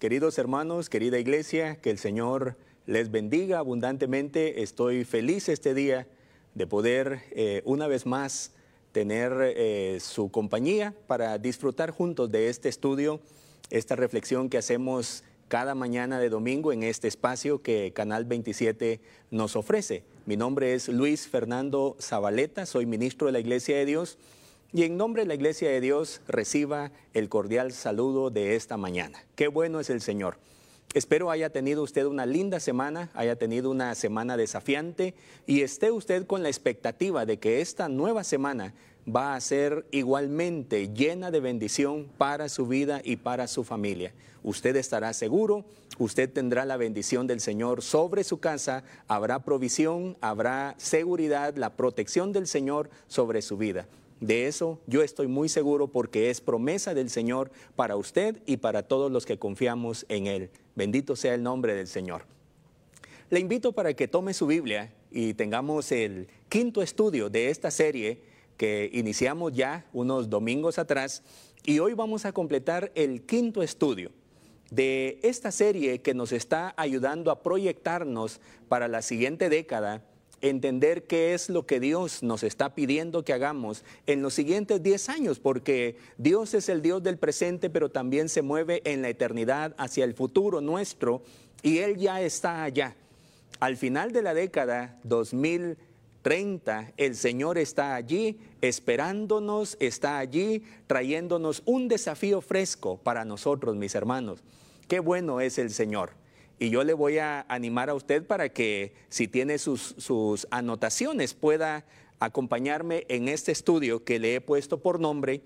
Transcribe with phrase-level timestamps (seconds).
[0.00, 2.56] Queridos hermanos, querida iglesia, que el Señor
[2.86, 4.62] les bendiga abundantemente.
[4.62, 6.08] Estoy feliz este día
[6.54, 8.52] de poder eh, una vez más
[8.92, 13.20] tener eh, su compañía para disfrutar juntos de este estudio,
[13.68, 19.54] esta reflexión que hacemos cada mañana de domingo en este espacio que Canal 27 nos
[19.54, 20.02] ofrece.
[20.24, 24.16] Mi nombre es Luis Fernando Zabaleta, soy ministro de la Iglesia de Dios
[24.72, 29.24] y en nombre de la Iglesia de Dios reciba el cordial saludo de esta mañana.
[29.34, 30.38] Qué bueno es el Señor.
[30.94, 35.14] Espero haya tenido usted una linda semana, haya tenido una semana desafiante
[35.46, 38.74] y esté usted con la expectativa de que esta nueva semana
[39.08, 44.12] va a ser igualmente llena de bendición para su vida y para su familia.
[44.42, 45.64] Usted estará seguro,
[45.98, 52.32] usted tendrá la bendición del Señor sobre su casa, habrá provisión, habrá seguridad, la protección
[52.32, 53.86] del Señor sobre su vida.
[54.20, 58.82] De eso yo estoy muy seguro porque es promesa del Señor para usted y para
[58.82, 60.50] todos los que confiamos en Él.
[60.74, 62.26] Bendito sea el nombre del Señor.
[63.30, 68.22] Le invito para que tome su Biblia y tengamos el quinto estudio de esta serie
[68.56, 71.22] que iniciamos ya unos domingos atrás
[71.64, 74.10] y hoy vamos a completar el quinto estudio
[74.70, 80.04] de esta serie que nos está ayudando a proyectarnos para la siguiente década
[80.40, 85.08] entender qué es lo que Dios nos está pidiendo que hagamos en los siguientes 10
[85.08, 89.74] años, porque Dios es el Dios del presente, pero también se mueve en la eternidad
[89.78, 91.22] hacia el futuro nuestro
[91.62, 92.96] y Él ya está allá.
[93.58, 101.88] Al final de la década 2030, el Señor está allí esperándonos, está allí trayéndonos un
[101.88, 104.42] desafío fresco para nosotros, mis hermanos.
[104.88, 106.19] Qué bueno es el Señor.
[106.62, 111.86] Y yo le voy a animar a usted para que si tiene sus, anotaciones pueda
[112.18, 115.40] acompañarme en este estudio que le he puesto por nombre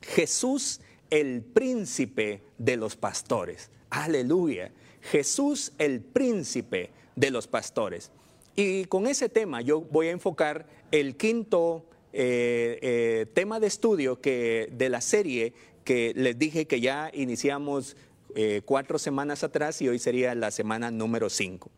[0.00, 3.70] Jesús el príncipe de los pastores.
[3.90, 4.72] Aleluya.
[5.02, 8.10] Jesús el príncipe de los pastores.
[8.56, 11.84] Y con ese tema yo voy a enfocar el quinto
[12.14, 15.52] eh, eh, tema de estudio que, de la serie
[15.84, 17.96] que les dije que ya iniciamos
[18.34, 21.70] eh, cuatro semanas atrás y hoy sería la semana número cinco.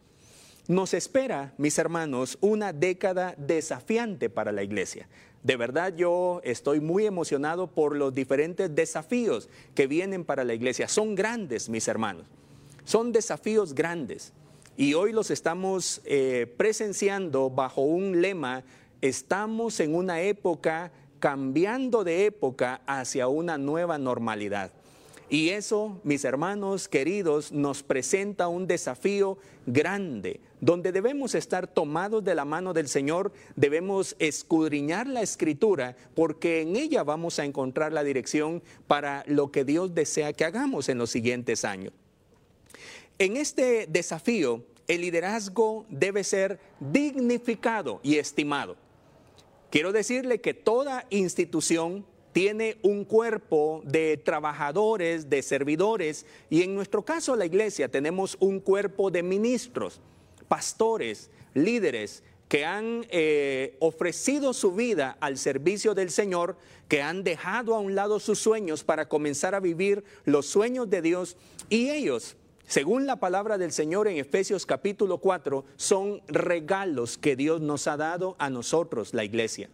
[0.68, 5.08] Nos espera, mis hermanos, una década desafiante para la iglesia.
[5.42, 10.86] De verdad yo estoy muy emocionado por los diferentes desafíos que vienen para la iglesia.
[10.86, 12.26] Son grandes, mis hermanos.
[12.84, 14.32] Son desafíos grandes.
[14.76, 18.64] Y hoy los estamos eh, presenciando bajo un lema,
[19.00, 24.72] estamos en una época cambiando de época hacia una nueva normalidad.
[25.30, 32.34] Y eso, mis hermanos queridos, nos presenta un desafío grande, donde debemos estar tomados de
[32.34, 38.02] la mano del Señor, debemos escudriñar la escritura, porque en ella vamos a encontrar la
[38.02, 41.92] dirección para lo que Dios desea que hagamos en los siguientes años.
[43.20, 48.76] En este desafío, el liderazgo debe ser dignificado y estimado.
[49.70, 57.04] Quiero decirle que toda institución tiene un cuerpo de trabajadores, de servidores, y en nuestro
[57.04, 60.00] caso la iglesia tenemos un cuerpo de ministros,
[60.48, 66.56] pastores, líderes que han eh, ofrecido su vida al servicio del Señor,
[66.88, 71.02] que han dejado a un lado sus sueños para comenzar a vivir los sueños de
[71.02, 71.36] Dios,
[71.68, 72.36] y ellos
[72.70, 77.96] según la palabra del Señor en Efesios capítulo 4, son regalos que Dios nos ha
[77.96, 79.68] dado a nosotros, la iglesia.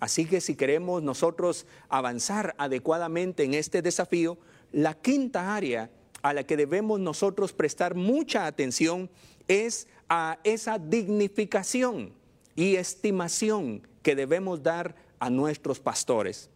[0.00, 4.38] Así que si queremos nosotros avanzar adecuadamente en este desafío,
[4.72, 5.90] la quinta área
[6.22, 9.10] a la que debemos nosotros prestar mucha atención
[9.46, 12.12] es a esa dignificación
[12.56, 16.50] y estimación que debemos dar a nuestros pastores.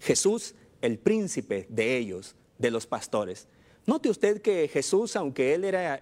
[0.00, 3.48] Jesús, el príncipe de ellos, de los pastores.
[3.86, 6.00] Note usted que Jesús, aunque él, era,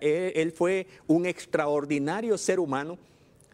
[0.54, 2.98] fue un extraordinario ser humano,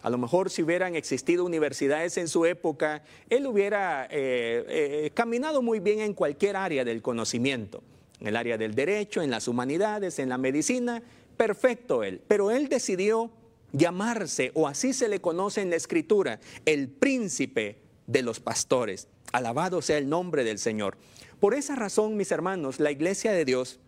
[0.02, 5.62] a lo mejor si hubieran existido universidades en su época, él hubiera eh, eh, caminado
[5.62, 7.82] muy bien en cualquier área del conocimiento,
[8.20, 11.02] en el área del derecho, en las humanidades, en la medicina,
[11.36, 12.22] perfecto él.
[12.26, 13.30] Pero él decidió
[13.72, 19.08] llamarse, o así se le conoce en la escritura, el príncipe de los pastores.
[19.32, 20.96] Alabado sea el nombre del Señor.
[21.38, 23.78] Por esa razón, mis hermanos, la iglesia de Dios,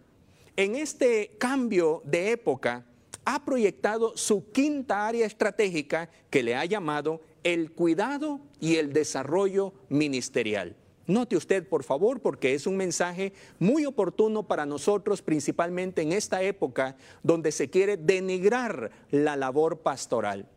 [0.56, 2.84] en este cambio de época,
[3.24, 9.72] ha proyectado su quinta área estratégica que le ha llamado el cuidado y el desarrollo
[9.88, 10.76] ministerial.
[11.06, 16.42] Note usted, por favor, porque es un mensaje muy oportuno para nosotros, principalmente en esta
[16.42, 20.48] época donde se quiere denigrar la labor pastoral.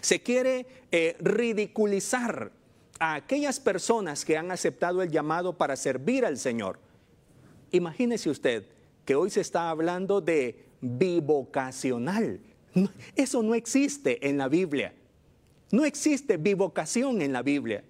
[0.00, 2.52] Se quiere eh, ridiculizar
[3.00, 6.78] a aquellas personas que han aceptado el llamado para servir al Señor.
[7.72, 8.66] Imagínese usted
[9.04, 12.40] que hoy se está hablando de bivocacional.
[13.16, 14.94] Eso no existe en la Biblia.
[15.70, 17.84] No existe bivocación en la Biblia.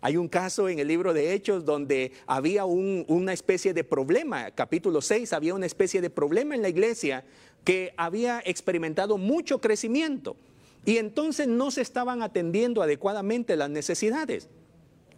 [0.00, 5.00] Hay un caso en el libro de Hechos donde había una especie de problema, capítulo
[5.00, 7.24] 6, había una especie de problema en la iglesia
[7.64, 10.36] que había experimentado mucho crecimiento
[10.84, 14.48] y entonces no se estaban atendiendo adecuadamente las necesidades.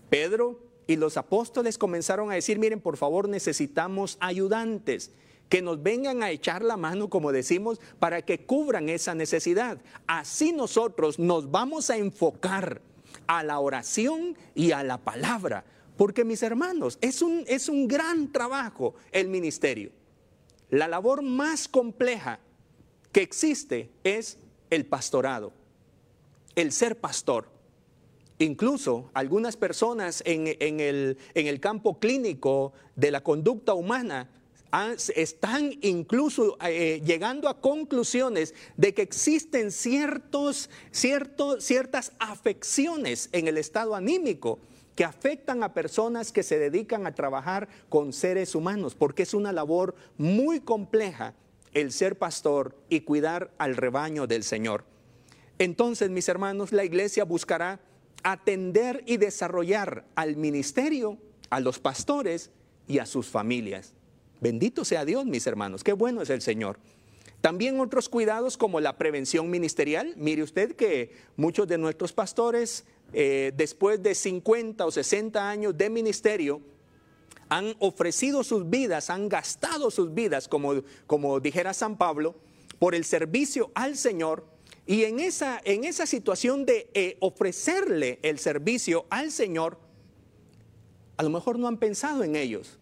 [0.09, 5.13] Pedro y los apóstoles comenzaron a decir, miren, por favor necesitamos ayudantes
[5.49, 9.79] que nos vengan a echar la mano, como decimos, para que cubran esa necesidad.
[10.07, 12.83] Así nosotros nos vamos a enfocar
[13.27, 15.65] a la oración y a la palabra,
[15.97, 19.91] porque mis hermanos, es un, es un gran trabajo el ministerio.
[20.71, 22.41] La labor más compleja
[23.13, 24.39] que existe es
[24.71, 25.53] el pastorado,
[26.55, 27.49] el ser pastor.
[28.39, 34.31] Incluso algunas personas en, el, en el campo clínico de la conducta humana
[35.15, 43.95] están incluso eh, llegando a conclusiones de que existen ciertos, ciertas afecciones en el estado
[43.95, 44.59] anímico
[44.95, 49.53] que afectan a personas que se dedican a trabajar con seres humanos, porque es una
[49.53, 51.35] labor muy compleja
[51.73, 54.85] el ser pastor y cuidar al rebaño del Señor.
[55.59, 57.81] Entonces, mis hermanos, la iglesia buscará
[58.23, 61.19] atender y desarrollar al ministerio,
[61.51, 62.51] a los pastores
[62.87, 63.95] y a sus familias.
[64.41, 66.79] Bendito sea Dios, mis hermanos, qué bueno es el Señor.
[67.41, 70.15] También otros cuidados como la prevención ministerial.
[70.17, 75.91] Mire usted que muchos de nuestros pastores, eh, después de 50 o 60 años de
[75.91, 76.61] ministerio,
[77.49, 82.35] han ofrecido sus vidas, han gastado sus vidas, como, como dijera San Pablo,
[82.79, 84.45] por el servicio al Señor.
[84.87, 89.79] Y en esa, en esa situación de eh, ofrecerle el servicio al Señor,
[91.17, 92.79] a lo mejor no han pensado en ellos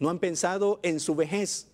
[0.00, 1.68] no han pensado en su vejez,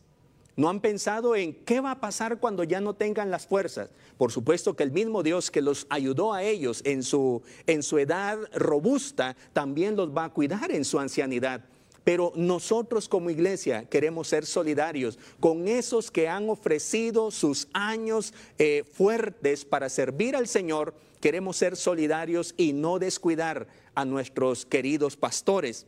[0.57, 3.91] no han pensado en qué va a pasar cuando ya no tengan las fuerzas.
[4.19, 7.99] Por supuesto que el mismo Dios que los ayudó a ellos en su, en su
[7.99, 11.65] edad robusta, también los va a cuidar en su ancianidad.
[12.05, 18.85] Pero nosotros como iglesia queremos ser solidarios con esos que han ofrecido sus años eh,
[18.91, 20.95] fuertes para servir al Señor.
[21.21, 25.87] Queremos ser solidarios y no descuidar a nuestros queridos pastores.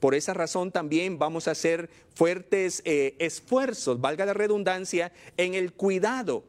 [0.00, 5.72] Por esa razón también vamos a hacer fuertes eh, esfuerzos, valga la redundancia, en el
[5.72, 6.44] cuidado,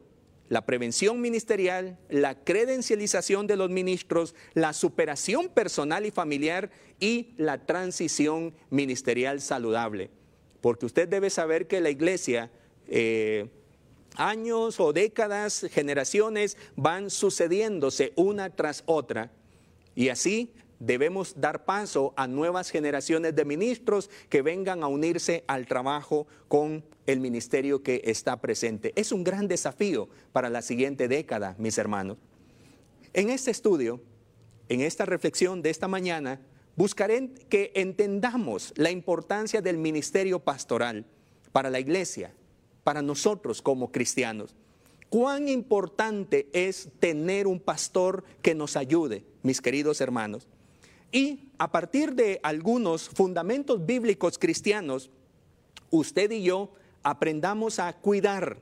[0.48, 6.70] la prevención ministerial, la credencialización de los ministros, la superación personal y familiar
[7.00, 10.10] y la transición ministerial saludable.
[10.60, 12.50] Porque usted debe saber que la iglesia...
[12.88, 13.48] Eh,
[14.16, 19.30] años o décadas, generaciones van sucediéndose una tras otra.
[19.94, 25.66] Y así debemos dar paso a nuevas generaciones de ministros que vengan a unirse al
[25.66, 28.92] trabajo con el ministerio que está presente.
[28.96, 32.18] Es un gran desafío para la siguiente década, mis hermanos.
[33.12, 34.00] En este estudio,
[34.68, 36.40] en esta reflexión de esta mañana,
[36.76, 41.04] buscaré que entendamos la importancia del ministerio pastoral
[41.52, 42.32] para la iglesia,
[42.84, 44.54] para nosotros como cristianos.
[45.10, 50.46] Cuán importante es tener un pastor que nos ayude, mis queridos hermanos.
[51.12, 55.10] Y a partir de algunos fundamentos bíblicos cristianos,
[55.90, 56.72] usted y yo
[57.02, 58.58] aprendamos a cuidar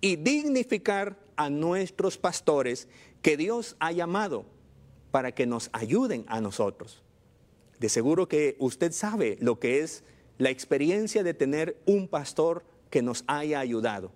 [0.00, 2.88] y dignificar a nuestros pastores
[3.22, 4.44] que Dios ha llamado
[5.10, 7.02] para que nos ayuden a nosotros.
[7.78, 10.04] De seguro que usted sabe lo que es
[10.38, 14.12] la experiencia de tener un pastor que nos haya ayudado.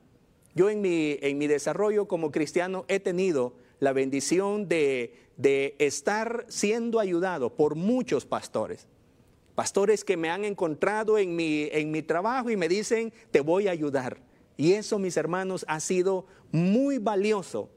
[0.54, 6.46] Yo en mi, en mi desarrollo como cristiano he tenido la bendición de de estar
[6.48, 8.86] siendo ayudado por muchos pastores.
[9.54, 13.68] Pastores que me han encontrado en mi, en mi trabajo y me dicen, te voy
[13.68, 14.18] a ayudar.
[14.56, 17.70] Y eso, mis hermanos, ha sido muy valioso,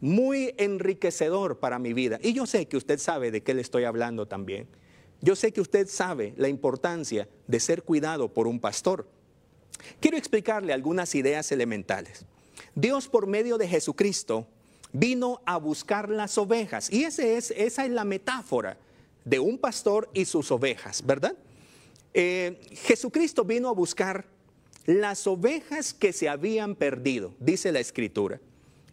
[0.00, 2.18] muy enriquecedor para mi vida.
[2.22, 4.68] Y yo sé que usted sabe de qué le estoy hablando también.
[5.20, 9.08] Yo sé que usted sabe la importancia de ser cuidado por un pastor.
[10.00, 12.26] Quiero explicarle algunas ideas elementales.
[12.74, 14.46] Dios por medio de Jesucristo
[14.98, 16.90] vino a buscar las ovejas.
[16.90, 18.78] Y ese es, esa es la metáfora
[19.24, 21.36] de un pastor y sus ovejas, ¿verdad?
[22.14, 24.26] Eh, Jesucristo vino a buscar
[24.86, 28.40] las ovejas que se habían perdido, dice la escritura.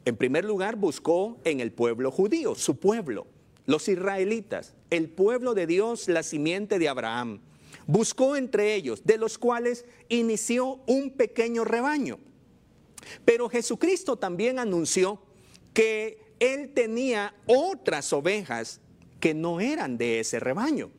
[0.04, 3.26] En primer lugar, buscó en el pueblo judío, su pueblo,
[3.66, 7.40] los israelitas, el pueblo de Dios, la simiente de Abraham.
[7.88, 12.20] Buscó entre ellos, de los cuales inició un pequeño rebaño.
[13.24, 15.22] Pero Jesucristo también anunció
[15.74, 18.80] que él tenía otras ovejas
[19.20, 20.92] que no eran de ese rebaño,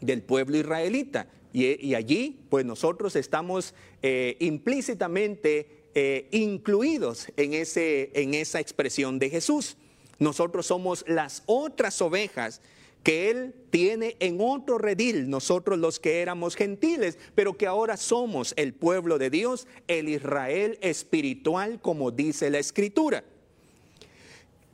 [0.00, 1.28] del pueblo israelita.
[1.52, 9.30] Y, allí, pues nosotros estamos eh, implícitamente eh, incluidos en, ese, en esa expresión de
[9.30, 9.76] Jesús.
[10.18, 12.60] Nosotros somos las otras ovejas
[13.04, 18.54] que Él tiene en otro redil, nosotros los que éramos gentiles, pero que ahora somos
[18.56, 23.22] el pueblo de Dios, el Israel espiritual, como dice la Escritura.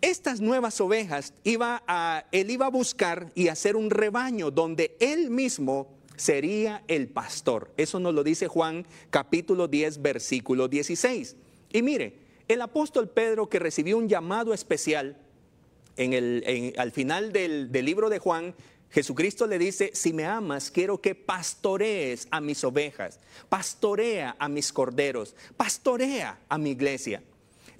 [0.01, 5.31] Estas nuevas ovejas iba a, Él iba a buscar y hacer un rebaño donde Él
[5.31, 7.71] mismo sería el pastor.
[7.77, 11.37] Eso nos lo dice Juan capítulo 10, versículo 16.
[11.73, 15.19] Y mire, el apóstol Pedro que recibió un llamado especial
[15.97, 18.55] en el, al final del, del libro de Juan,
[18.91, 24.73] Jesucristo le dice, si me amas, quiero que pastorees a mis ovejas, pastorea a mis
[24.73, 27.23] corderos, pastorea a mi iglesia.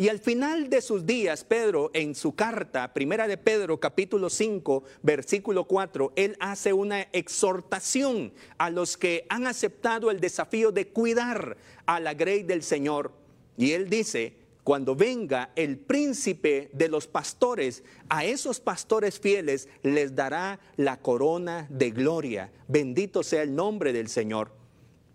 [0.01, 4.83] Y al final de sus días, Pedro, en su carta, primera de Pedro, capítulo 5,
[5.03, 11.59] versículo 4, él hace una exhortación a los que han aceptado el desafío de cuidar
[11.85, 13.13] a la grey del Señor.
[13.59, 20.15] Y él dice, cuando venga el príncipe de los pastores, a esos pastores fieles les
[20.15, 22.51] dará la corona de gloria.
[22.69, 24.60] Bendito sea el nombre del Señor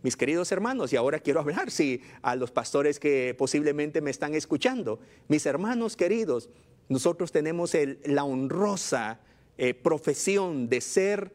[0.05, 4.35] mis queridos hermanos, y ahora quiero hablar, sí, a los pastores que posiblemente me están
[4.35, 4.99] escuchando.
[5.29, 6.47] Mis hermanos queridos,
[6.89, 9.19] nosotros tenemos la honrosa
[9.57, 11.33] eh, profesión de ser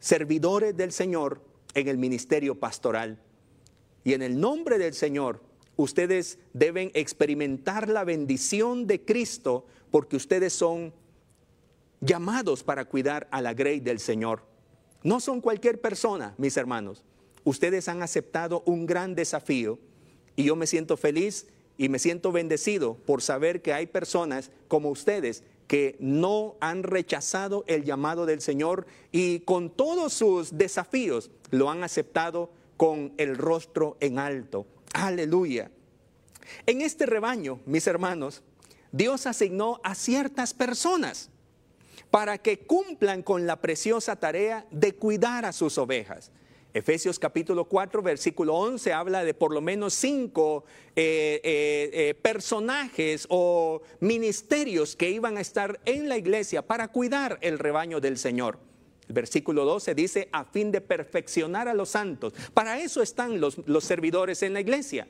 [0.00, 1.42] servidores del Señor
[1.74, 3.18] en el ministerio pastoral.
[4.04, 5.42] Y en el nombre del Señor,
[5.76, 10.94] ustedes deben experimentar la bendición de Cristo porque ustedes son
[12.00, 14.46] llamados para cuidar a la grey del Señor.
[15.02, 17.04] No son cualquier persona, mis hermanos
[17.44, 19.78] ustedes han aceptado un gran desafío
[20.36, 21.46] y yo me siento feliz
[21.78, 27.64] y me siento bendecido por saber que hay personas como ustedes que no han rechazado
[27.66, 33.96] el llamado del Señor y con todos sus desafíos lo han aceptado con el rostro
[34.00, 34.66] en alto.
[34.92, 35.70] Aleluya.
[36.66, 38.42] En este rebaño, mis hermanos,
[38.90, 41.30] Dios asignó a ciertas personas
[42.10, 46.30] para que cumplan con la preciosa tarea de cuidar a sus ovejas.
[46.74, 50.64] Efesios capítulo 4, versículo 11 habla de por lo menos cinco
[50.96, 57.38] eh, eh, eh, personajes o ministerios que iban a estar en la iglesia para cuidar
[57.42, 58.58] el rebaño del Señor.
[59.06, 62.32] El versículo 12 dice, a fin de perfeccionar a los santos.
[62.54, 65.06] Para eso están los, los servidores en la iglesia.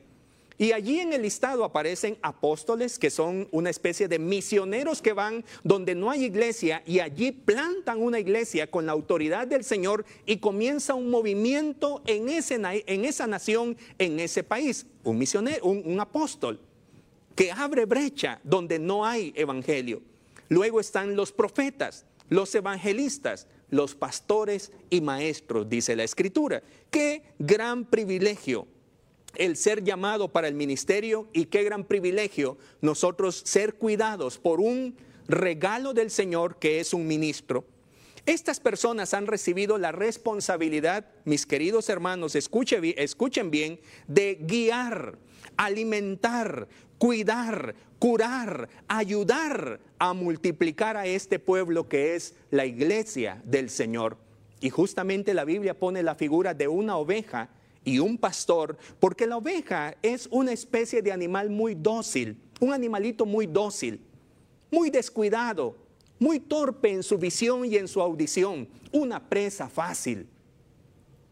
[0.59, 5.45] Y allí en el listado aparecen apóstoles, que son una especie de misioneros que van
[5.63, 10.39] donde no hay iglesia y allí plantan una iglesia con la autoridad del Señor y
[10.39, 14.87] comienza un movimiento en, ese, en esa nación, en ese país.
[15.05, 16.61] Un misionero, un, apóstol
[17.35, 20.03] que abre brecha donde no hay evangelio.
[20.49, 26.63] Luego están los profetas, los evangelistas, los pastores y maestros, dice la escritura.
[26.91, 28.67] Qué gran privilegio
[29.37, 34.97] el ser llamado para el ministerio y qué gran privilegio nosotros ser cuidados por un
[35.29, 37.65] regalo del Señor que es un ministro.
[38.25, 45.19] Estas personas han recibido la responsabilidad, mis queridos hermanos, escuchen, bien, de guiar,
[45.57, 54.19] alimentar, cuidar, curar, ayudar a multiplicar a este pueblo que es la iglesia del Señor.
[54.61, 57.49] Y justamente la Biblia pone la figura de una oveja
[57.85, 63.27] y un pastor, porque la oveja es una especie de animal muy dócil, un animalito
[63.27, 64.01] muy dócil,
[64.71, 65.77] muy descuidado,
[66.19, 70.29] muy torpe en su visión y en su audición, una presa fácil,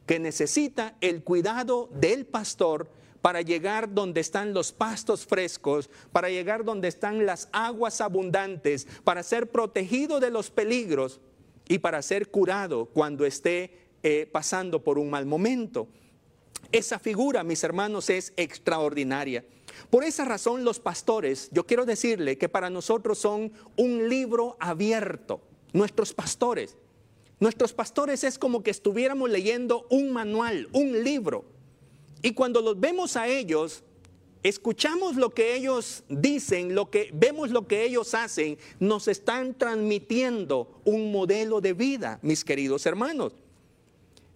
[0.06, 2.88] que necesita el cuidado del pastor
[3.22, 9.22] para llegar donde están los pastos frescos, para llegar donde están las aguas abundantes, para
[9.22, 11.20] ser protegido de los peligros
[11.68, 15.88] y para ser curado cuando esté eh, pasando por un mal momento.
[16.72, 19.44] Esa figura, mis hermanos, es extraordinaria.
[19.88, 25.40] Por esa razón los pastores, yo quiero decirle que para nosotros son un libro abierto,
[25.72, 26.76] nuestros pastores.
[27.40, 31.44] Nuestros pastores es como que estuviéramos leyendo un manual, un libro.
[32.22, 33.82] Y cuando los vemos a ellos,
[34.42, 40.80] escuchamos lo que ellos dicen, lo que vemos lo que ellos hacen, nos están transmitiendo
[40.84, 43.32] un modelo de vida, mis queridos hermanos.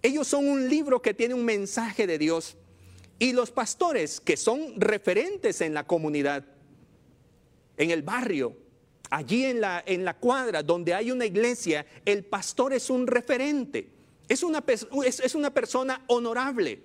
[0.04, 2.58] Ellos son un libro que tiene un mensaje de Dios.
[3.18, 6.44] Y los pastores, que son referentes en la comunidad,
[7.78, 8.54] en el barrio,
[9.08, 13.88] allí en la, en la cuadra donde hay una iglesia, el pastor es un referente.
[14.28, 14.62] Es una,
[15.06, 16.82] es, una persona honorable.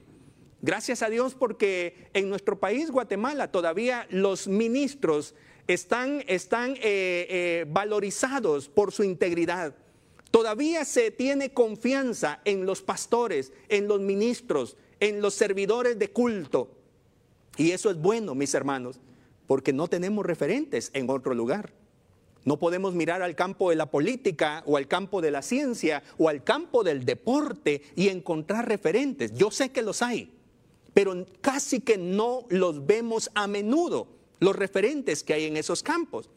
[0.61, 5.35] Gracias a Dios porque en nuestro país, Guatemala, todavía los ministros
[5.67, 9.75] están, están eh, eh, valorizados por su integridad
[10.31, 16.69] Todavía se tiene confianza en los pastores, en los ministros, en los servidores de culto.
[17.57, 18.99] Y eso es bueno, mis hermanos,
[19.47, 21.73] porque no tenemos referentes en otro lugar.
[22.45, 26.29] No podemos mirar al campo de la política o al campo de la ciencia o
[26.29, 29.33] al campo del deporte y encontrar referentes.
[29.33, 30.31] Yo sé que los hay,
[30.93, 34.07] pero casi que no los vemos a menudo,
[34.39, 36.29] los referentes que hay en esos campos.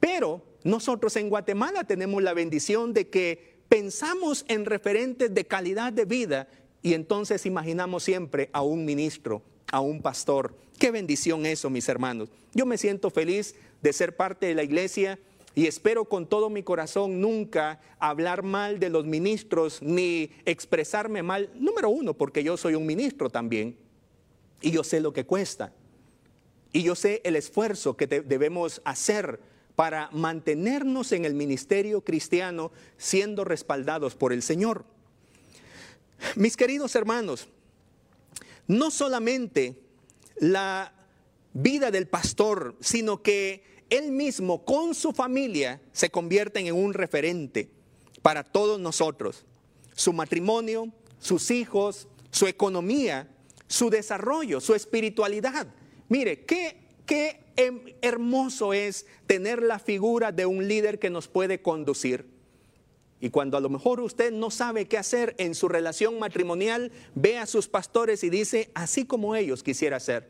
[0.00, 6.06] Pero nosotros en Guatemala tenemos la bendición de que pensamos en referentes de calidad de
[6.06, 6.48] vida
[6.82, 10.56] y entonces imaginamos siempre a un ministro, a un pastor.
[10.78, 12.30] Qué bendición eso, mis hermanos.
[12.54, 15.18] Yo me siento feliz de ser parte de la iglesia
[15.54, 21.50] y espero con todo mi corazón nunca hablar mal de los ministros ni expresarme mal.
[21.54, 23.76] Número uno, porque yo soy un ministro también
[24.62, 25.74] y yo sé lo que cuesta.
[26.72, 29.38] Y yo sé el esfuerzo que debemos hacer
[29.76, 34.84] para mantenernos en el ministerio cristiano siendo respaldados por el Señor.
[36.36, 37.48] Mis queridos hermanos,
[38.66, 39.78] no solamente
[40.36, 40.92] la
[41.52, 47.70] vida del pastor, sino que él mismo con su familia se convierten en un referente
[48.22, 49.44] para todos nosotros.
[49.94, 50.88] Su matrimonio,
[51.18, 53.28] sus hijos, su economía,
[53.68, 55.68] su desarrollo, su espiritualidad.
[56.08, 56.76] Mire, qué,
[57.06, 62.26] qué hermoso es tener la figura de un líder que nos puede conducir.
[63.20, 67.38] Y cuando a lo mejor usted no sabe qué hacer en su relación matrimonial, ve
[67.38, 70.28] a sus pastores y dice, así como ellos quisiera ser.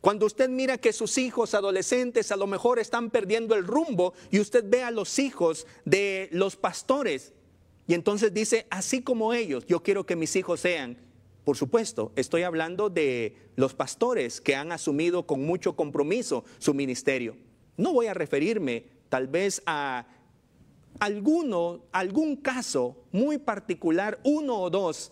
[0.00, 4.40] Cuando usted mira que sus hijos adolescentes a lo mejor están perdiendo el rumbo y
[4.40, 7.32] usted ve a los hijos de los pastores
[7.88, 10.98] y entonces dice, así como ellos, yo quiero que mis hijos sean.
[11.48, 17.38] Por supuesto, estoy hablando de los pastores que han asumido con mucho compromiso su ministerio.
[17.78, 20.06] No voy a referirme tal vez a
[21.00, 25.10] alguno, algún caso muy particular, uno o dos,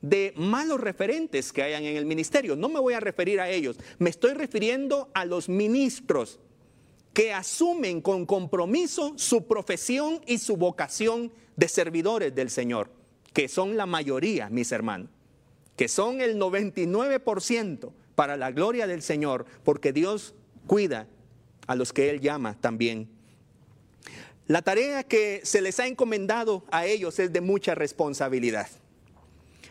[0.00, 2.56] de malos referentes que hayan en el ministerio.
[2.56, 6.40] No me voy a referir a ellos, me estoy refiriendo a los ministros
[7.12, 12.90] que asumen con compromiso su profesión y su vocación de servidores del Señor,
[13.34, 15.10] que son la mayoría, mis hermanos,
[15.76, 20.34] que son el 99% para la gloria del Señor, porque Dios
[20.66, 21.06] cuida
[21.66, 23.08] a los que Él llama también.
[24.46, 28.68] La tarea que se les ha encomendado a ellos es de mucha responsabilidad.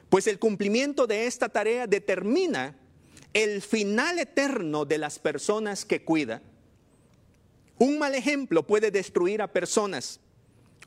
[0.10, 2.76] Pues el cumplimiento de esta tarea determina
[3.34, 6.42] el final eterno de las personas que cuida.
[7.78, 10.20] Un mal ejemplo puede destruir a personas.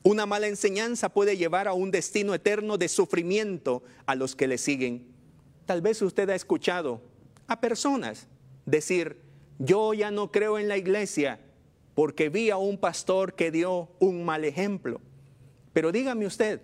[0.07, 4.57] Una mala enseñanza puede llevar a un destino eterno de sufrimiento a los que le
[4.57, 5.05] siguen.
[5.65, 7.01] Tal vez usted ha escuchado
[7.45, 8.25] a personas
[8.65, 9.19] decir,
[9.59, 11.41] yo ya no creo en la iglesia
[11.93, 15.01] porque vi a un pastor que dio un mal ejemplo.
[15.73, 16.61] Pero dígame usted,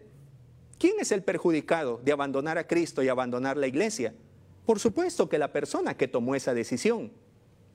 [0.79, 4.13] ¿Quién es el perjudicado de abandonar a Cristo y abandonar la iglesia?
[4.65, 7.11] Por supuesto que la persona que tomó esa decisión.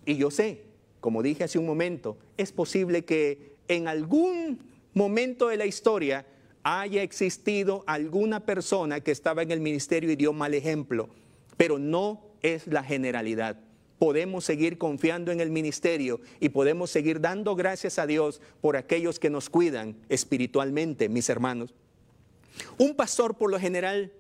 [0.07, 0.65] Y yo sé,
[1.01, 6.27] como dije hace un momento, es posible que en algún momento de la historia
[6.65, 11.09] haya existido alguna persona que estaba en el ministerio y dio mal ejemplo,
[11.57, 13.61] pero no es la generalidad.
[13.99, 19.19] Podemos seguir confiando en el ministerio y podemos seguir dando gracias a Dios por aquellos
[19.19, 21.75] que nos cuidan espiritualmente, mis hermanos.
[22.77, 24.13] Un pastor por lo general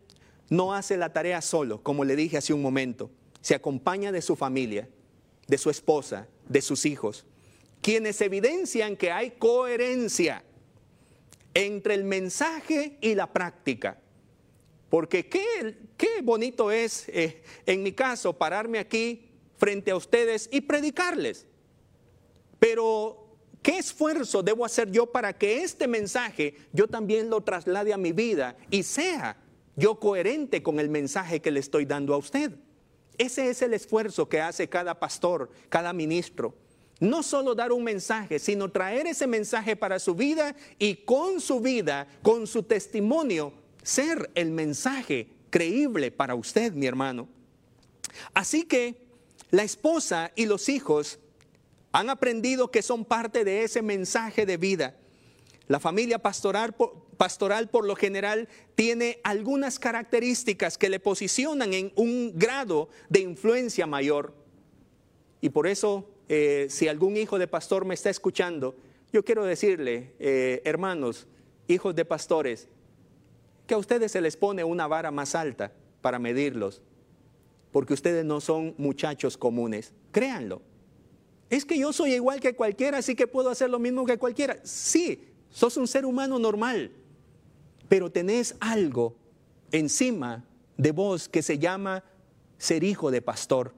[0.48, 3.10] no hace la tarea solo, como le dije hace un momento.
[3.40, 4.88] Se acompaña de su familia,
[5.46, 7.24] de su esposa, de sus hijos,
[7.82, 10.44] quienes evidencian que hay coherencia
[11.58, 13.98] entre el mensaje y la práctica.
[14.88, 20.60] Porque qué, qué bonito es, eh, en mi caso, pararme aquí frente a ustedes y
[20.60, 21.46] predicarles.
[22.60, 23.24] Pero
[23.60, 28.12] ¿Qué esfuerzo debo hacer yo para que este mensaje yo también lo traslade a mi
[28.12, 29.36] vida y sea
[29.74, 32.52] yo coherente con el mensaje que le estoy dando a usted?
[33.18, 36.54] Ese es el esfuerzo que hace cada pastor, cada ministro.
[37.00, 41.60] No solo dar un mensaje, sino traer ese mensaje para su vida y con su
[41.60, 47.28] vida, con su testimonio, ser el mensaje creíble para usted, mi hermano.
[48.34, 49.06] Así que
[49.50, 51.18] la esposa y los hijos
[51.92, 54.96] han aprendido que son parte de ese mensaje de vida.
[55.68, 56.74] La familia pastoral,
[57.16, 63.86] pastoral por lo general tiene algunas características que le posicionan en un grado de influencia
[63.86, 64.34] mayor.
[65.40, 68.76] Y por eso, eh, si algún hijo de pastor me está escuchando,
[69.12, 71.26] yo quiero decirle, eh, hermanos,
[71.66, 72.68] hijos de pastores,
[73.66, 76.82] que a ustedes se les pone una vara más alta para medirlos,
[77.72, 80.62] porque ustedes no son muchachos comunes, créanlo.
[81.50, 84.58] Es que yo soy igual que cualquiera, así que puedo hacer lo mismo que cualquiera.
[84.64, 86.92] Sí, sos un ser humano normal,
[87.88, 89.16] pero tenés algo
[89.72, 90.44] encima
[90.76, 92.04] de vos que se llama
[92.58, 93.74] ser hijo de pastor.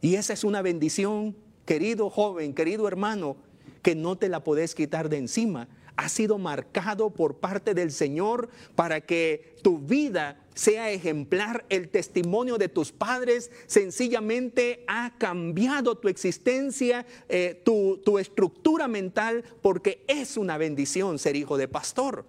[0.00, 3.36] Y esa es una bendición, querido joven, querido hermano,
[3.82, 5.68] que no te la podés quitar de encima.
[5.96, 11.64] Ha sido marcado por parte del Señor para que tu vida sea ejemplar.
[11.68, 19.44] El testimonio de tus padres sencillamente ha cambiado tu existencia, eh, tu, tu estructura mental,
[19.62, 22.24] porque es una bendición ser hijo de pastor.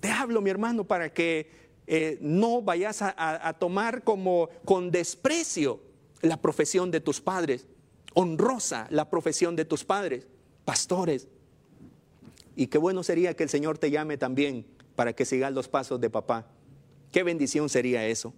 [0.00, 5.80] Te hablo, mi hermano, para que eh, no vayas a, tomar como con desprecio
[6.20, 7.66] la profesión de tus padres,
[8.18, 10.26] honrosa la profesión de tus padres,
[10.64, 11.28] pastores.
[12.56, 16.00] Y qué bueno sería que el Señor te llame también para que sigas los pasos
[16.00, 16.46] de papá.
[17.12, 18.32] Qué bendición sería eso.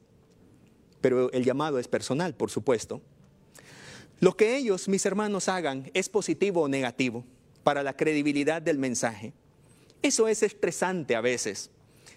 [1.01, 3.01] Pero el llamado es personal, por supuesto.
[4.19, 7.25] Lo que ellos, mis hermanos, hagan es positivo o negativo
[7.63, 9.33] para la credibilidad del mensaje.
[10.03, 11.71] Eso es estresante a veces.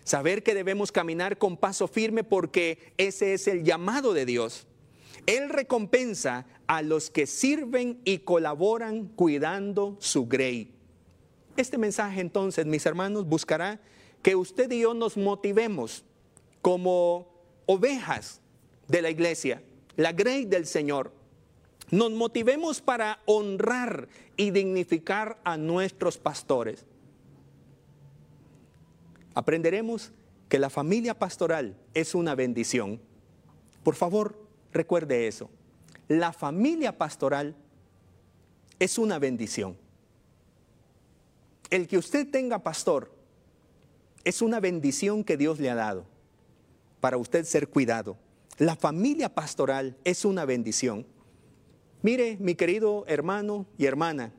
[0.04, 4.66] Saber que debemos caminar con paso firme porque ese es el llamado de Dios.
[5.28, 10.72] Él recompensa a los que sirven y colaboran cuidando su grey.
[11.58, 13.82] Este mensaje entonces, mis hermanos, buscará
[14.22, 16.06] que usted y yo nos motivemos
[16.62, 17.28] como
[17.66, 18.40] ovejas
[18.88, 19.62] de la iglesia,
[19.98, 21.12] la grey del Señor.
[21.90, 24.08] Nos motivemos para honrar
[24.38, 26.86] y dignificar a nuestros pastores
[29.34, 30.12] aprenderemos
[30.50, 33.00] que la familia pastoral es una bendición.
[33.84, 34.38] Por favor,
[34.72, 35.50] recuerde eso.
[36.12, 37.56] La familia pastoral
[38.80, 39.78] es una bendición.
[41.70, 43.16] El que usted tenga pastor
[44.26, 46.06] es una bendición que Dios le ha dado
[47.00, 48.18] para usted ser cuidado.
[48.58, 51.08] La familia pastoral es una bendición.
[52.02, 54.34] Mire, mi querido hermano y hermana,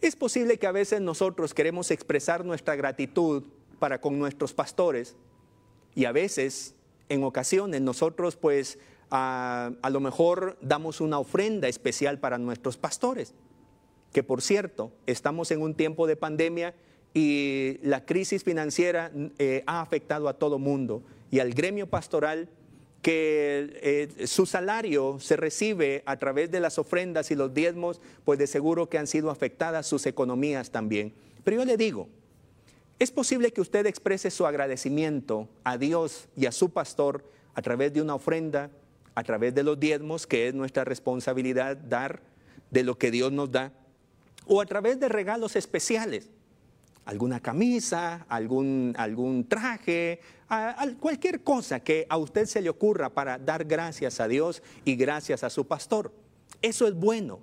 [0.00, 3.42] es posible que a veces nosotros queremos expresar nuestra gratitud
[3.80, 5.16] para con nuestros pastores.
[5.96, 6.76] Y a veces,
[7.08, 8.78] en ocasiones, nosotros pues
[9.12, 13.34] a, lo mejor damos una ofrenda especial para nuestros pastores.
[14.12, 16.74] Que por cierto, estamos en un tiempo de pandemia
[17.12, 22.48] y la crisis financiera eh, ha afectado a todo mundo y al gremio pastoral
[23.02, 28.38] que eh, su salario se recibe a través de las ofrendas y los diezmos, pues
[28.38, 31.12] de seguro que han sido afectadas sus economías también.
[31.44, 32.08] Pero yo le digo,
[32.98, 37.92] es posible que usted exprese su agradecimiento a Dios y a su pastor a través
[37.92, 38.70] de una ofrenda,
[39.14, 42.22] a través de los diezmos, que es nuestra responsabilidad dar
[42.70, 43.72] de lo que Dios nos da,
[44.46, 46.30] o a través de regalos especiales,
[47.04, 50.20] alguna camisa, algún, algún traje,
[51.00, 55.42] cualquier cosa que a usted se le ocurra para dar gracias a Dios y gracias
[55.44, 56.12] a su pastor.
[56.60, 57.40] Eso es bueno.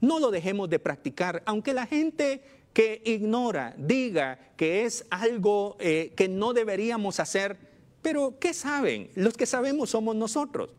[0.00, 6.12] No lo dejemos de practicar, aunque la gente que ignora, diga que es algo eh,
[6.16, 7.56] que no deberíamos hacer,
[8.00, 9.10] pero ¿qué saben?
[9.14, 10.70] Los que sabemos somos nosotros,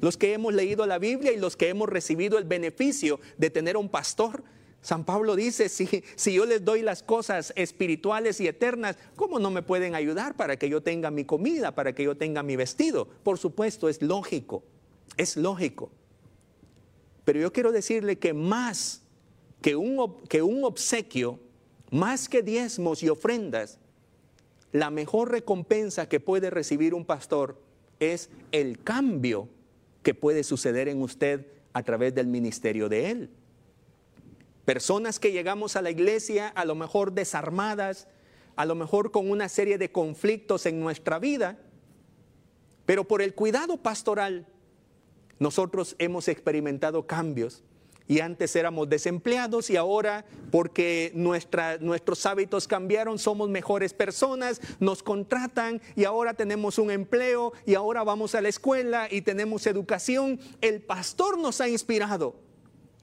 [0.00, 3.76] los que hemos leído la Biblia y los que hemos recibido el beneficio de tener
[3.76, 4.42] un pastor.
[4.82, 9.50] San Pablo dice, si, si yo les doy las cosas espirituales y eternas, ¿cómo no
[9.50, 13.08] me pueden ayudar para que yo tenga mi comida, para que yo tenga mi vestido?
[13.22, 14.62] Por supuesto, es lógico,
[15.16, 15.90] es lógico.
[17.24, 19.02] Pero yo quiero decirle que más
[19.60, 21.40] que un, que un obsequio,
[21.90, 23.78] más que diezmos y ofrendas,
[24.70, 27.60] la mejor recompensa que puede recibir un pastor
[27.98, 29.48] es el cambio
[30.06, 33.30] que puede suceder en usted a través del ministerio de él.
[34.64, 38.06] Personas que llegamos a la iglesia a lo mejor desarmadas,
[38.54, 41.58] a lo mejor con una serie de conflictos en nuestra vida,
[42.84, 44.46] pero por el cuidado pastoral
[45.40, 47.64] nosotros hemos experimentado cambios
[48.08, 55.80] y antes éramos desempleados y ahora porque nuestros hábitos cambiaron somos mejores personas, nos contratan
[55.96, 60.38] y ahora tenemos un empleo y ahora vamos a la escuela y tenemos educación.
[60.60, 62.36] El pastor nos ha inspirado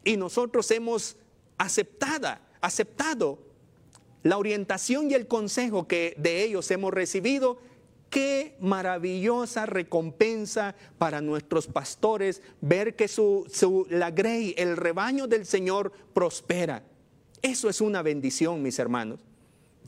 [0.03, 1.17] y nosotros hemos
[1.57, 3.39] aceptada, aceptado
[4.23, 7.59] la orientación y el consejo que de ellos hemos recibido
[8.13, 15.91] Qué maravillosa recompensa para nuestros pastores ver que su, la grey, el rebaño del Señor
[16.13, 16.83] prospera.
[17.41, 19.19] Eso es una bendición, mis hermanos.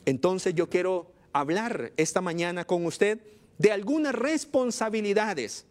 [0.07, 3.19] Entonces yo quiero hablar esta mañana con usted
[3.59, 5.67] de algunas responsabilidades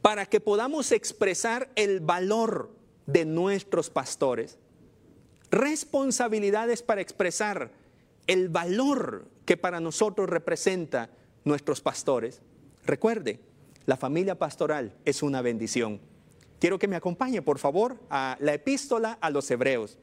[0.00, 2.70] para que podamos expresar el valor
[3.06, 4.56] de nuestros pastores.
[5.50, 7.72] Responsabilidades para expresar
[8.28, 11.10] el valor que para nosotros representa
[11.46, 12.42] nuestros pastores.
[12.84, 13.40] Recuerde,
[13.86, 16.00] la familia pastoral es una bendición.
[16.58, 19.96] Quiero que me acompañe, por favor, a la epístola a los Hebreos.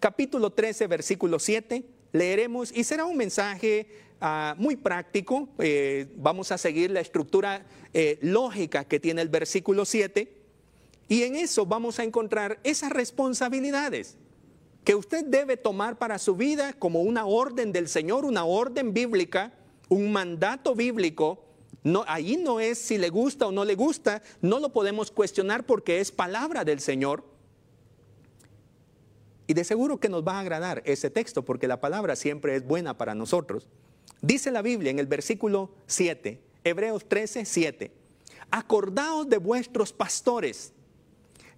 [0.00, 3.88] Capítulo 13, versículo 7, leeremos y será un mensaje
[4.20, 5.48] ah, muy práctico.
[5.58, 10.32] Eh, vamos a seguir la estructura eh, lógica que tiene el versículo 7.
[11.08, 14.16] Y en eso vamos a encontrar esas responsabilidades
[14.84, 19.52] que usted debe tomar para su vida como una orden del Señor, una orden bíblica,
[19.88, 21.44] un mandato bíblico.
[22.06, 26.00] Ahí no es si le gusta o no le gusta, no lo podemos cuestionar porque
[26.00, 27.24] es palabra del Señor.
[29.46, 32.66] Y de seguro que nos va a agradar ese texto porque la palabra siempre es
[32.66, 33.66] buena para nosotros.
[34.20, 37.92] Dice la Biblia en el versículo 7, Hebreos 13, 7,
[38.50, 40.72] acordaos de vuestros pastores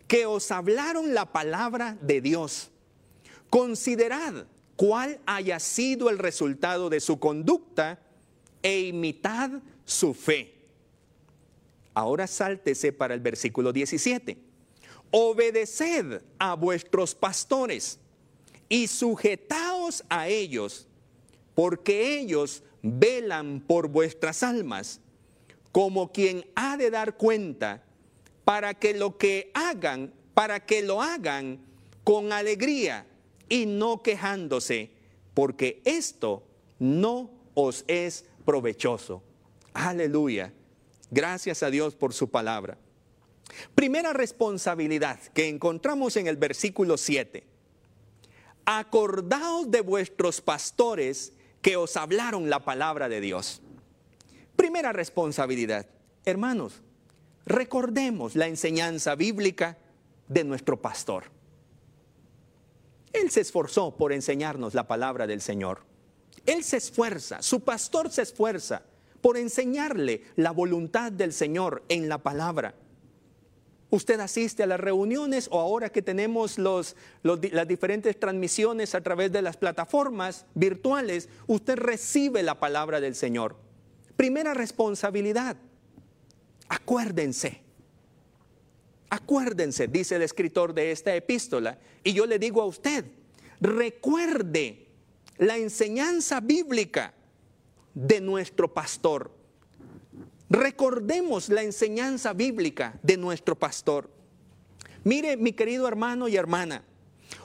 [0.06, 2.70] que os hablaron la palabra de Dios.
[3.48, 8.00] Considerad cuál haya sido el resultado de su conducta
[8.62, 9.50] e imitad
[9.84, 10.54] su fe.
[11.94, 14.50] Ahora sáltese para el versículo 17
[15.10, 17.98] obedeced a vuestros pastores
[18.68, 20.86] y sujetaos a ellos,
[21.54, 25.00] porque ellos velan por vuestras almas,
[25.72, 27.82] como quien ha de dar cuenta,
[28.44, 31.60] para que lo que hagan, para que lo hagan
[32.04, 33.06] con alegría
[33.48, 34.90] y no quejándose,
[35.34, 36.44] porque esto
[36.78, 39.22] no os es provechoso.
[39.74, 40.52] Aleluya.
[41.08, 42.76] Gracias a Dios por su palabra.
[43.76, 47.46] Primera responsabilidad que encontramos en el versículo 7.
[48.64, 51.32] Acordaos de vuestros pastores
[51.62, 53.62] que os hablaron la palabra de Dios.
[54.56, 55.86] Primera responsabilidad.
[56.24, 56.82] Hermanos,
[57.46, 59.78] recordemos la enseñanza bíblica
[60.26, 61.26] de nuestro pastor.
[63.12, 65.88] Él se esforzó por enseñarnos la palabra del Señor.
[66.46, 68.82] Él se esfuerza, su pastor se esfuerza
[69.20, 72.74] por enseñarle la voluntad del Señor en la palabra.
[73.90, 76.94] Usted asiste a las reuniones o ahora que tenemos las
[77.68, 83.56] diferentes transmisiones a través de las plataformas virtuales, usted recibe la palabra del Señor.
[84.16, 85.56] Primera responsabilidad,
[86.68, 87.62] acuérdense.
[89.10, 93.04] Acuérdense, dice el escritor de esta epístola, y yo le digo a usted,
[93.60, 94.86] recuerde
[95.40, 97.14] la enseñanza bíblica
[97.94, 99.30] de nuestro pastor.
[100.50, 104.10] Recordemos la enseñanza bíblica de nuestro pastor.
[105.02, 106.84] Mire, mi querido hermano y hermana,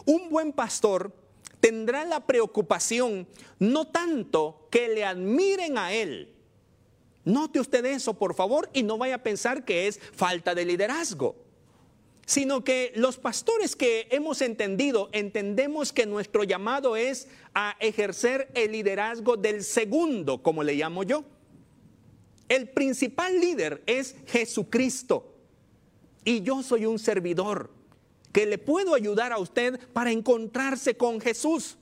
[0.06, 1.16] un buen pastor
[1.62, 3.28] tendrá la preocupación
[3.60, 6.36] no tanto que le admiren a él.
[7.24, 11.38] Note usted eso, por favor, y no vaya a pensar que es falta de liderazgo,
[12.26, 18.72] sino que los pastores que hemos entendido, entendemos que nuestro llamado es a ejercer el
[18.72, 21.24] liderazgo del segundo, como le llamo yo.
[22.50, 25.34] El principal líder es Jesucristo.
[26.24, 27.70] Y yo soy un servidor
[28.32, 31.78] que le puedo ayudar a usted para encontrarse con Jesús.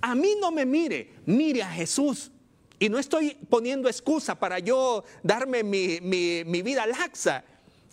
[0.00, 2.30] A mí no me mire, mire a Jesús.
[2.78, 7.44] Y no estoy poniendo excusa para yo darme mi, mi vida laxa.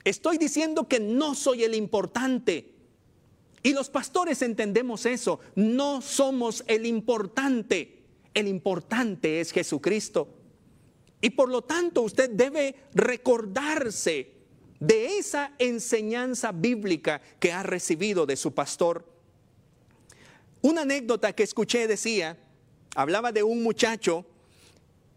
[0.03, 2.73] Estoy diciendo que no soy el importante.
[3.61, 5.39] Y los pastores entendemos eso.
[5.55, 8.03] No somos el importante.
[8.33, 10.35] El importante es Jesucristo.
[11.21, 14.31] Y por lo tanto usted debe recordarse
[14.79, 19.05] de esa enseñanza bíblica que ha recibido de su pastor.
[20.61, 22.37] Una anécdota que escuché decía,
[22.95, 24.25] hablaba de un muchacho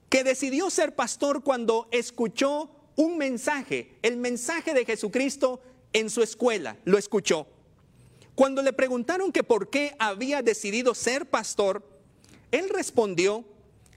[0.09, 5.61] que decidió ser pastor cuando escuchó un mensaje, el mensaje de Jesucristo
[5.92, 7.46] en su escuela, lo escuchó.
[8.35, 11.83] Cuando le preguntaron que por qué había decidido ser pastor,
[12.50, 13.44] él respondió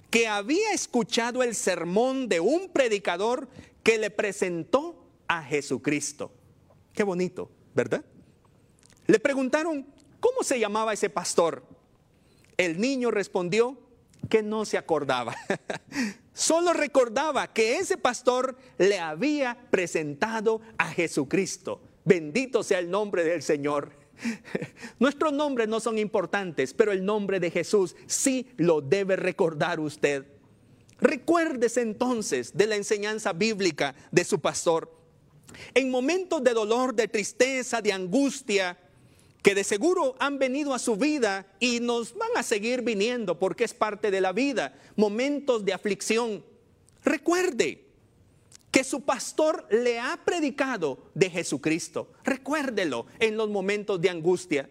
[0.10, 3.48] que había escuchado el sermón de un predicador
[3.84, 6.32] que le presentó a Jesucristo.
[6.94, 8.04] Qué bonito, ¿verdad?
[9.08, 9.86] Le preguntaron,
[10.20, 11.66] ¿cómo se llamaba ese pastor?
[12.58, 13.78] El niño respondió
[14.30, 15.36] que no se acordaba.
[16.36, 21.82] Solo recordaba que ese pastor le había presentado a Jesucristo.
[22.04, 23.94] Bendito sea el nombre del Señor.
[25.00, 30.26] Nuestros nombres no son importantes, pero el nombre de Jesús sí lo debe recordar usted.
[31.00, 34.94] Recuérdese entonces de la enseñanza bíblica de su pastor.
[35.74, 38.78] En momentos de dolor, de tristeza, de angustia,
[39.46, 43.64] que de seguro han venido a su vida y nos van a seguir viniendo porque
[43.64, 46.44] es parte de la vida, momentos de aflicción.
[47.04, 47.86] Recuerde,
[48.72, 52.12] que su pastor le ha predicado de Jesucristo.
[52.24, 54.68] Recuérdelo en los momentos de angustia.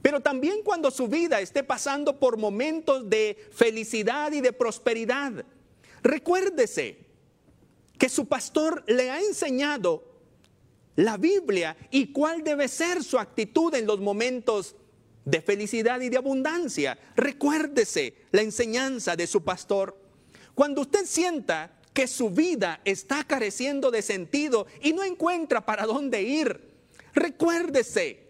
[0.00, 5.44] Pero también cuando su vida esté pasando por momentos de felicidad y de prosperidad,
[6.04, 6.98] recuérdese
[7.98, 10.13] que su pastor le ha enseñado
[10.96, 14.76] la Biblia y cuál debe ser su actitud en los momentos
[15.24, 16.98] de felicidad y de abundancia.
[17.16, 19.98] Recuérdese la enseñanza de su pastor.
[20.54, 26.22] Cuando usted sienta que su vida está careciendo de sentido y no encuentra para dónde
[26.22, 26.72] ir,
[27.14, 28.24] recuérdese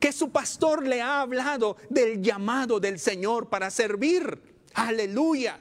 [0.00, 4.40] que su pastor le ha hablado del llamado del Señor para servir.
[4.74, 5.60] Aleluya.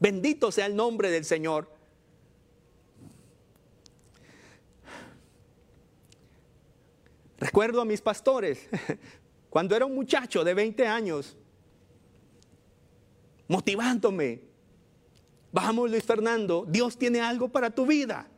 [0.00, 1.70] Bendito sea el nombre del Señor.
[7.42, 8.68] Recuerdo a mis pastores,
[9.50, 11.36] cuando era un muchacho de 20 años,
[13.48, 14.42] motivándome.
[15.50, 18.28] Vamos, Luis Fernando, Dios tiene algo para tu vida.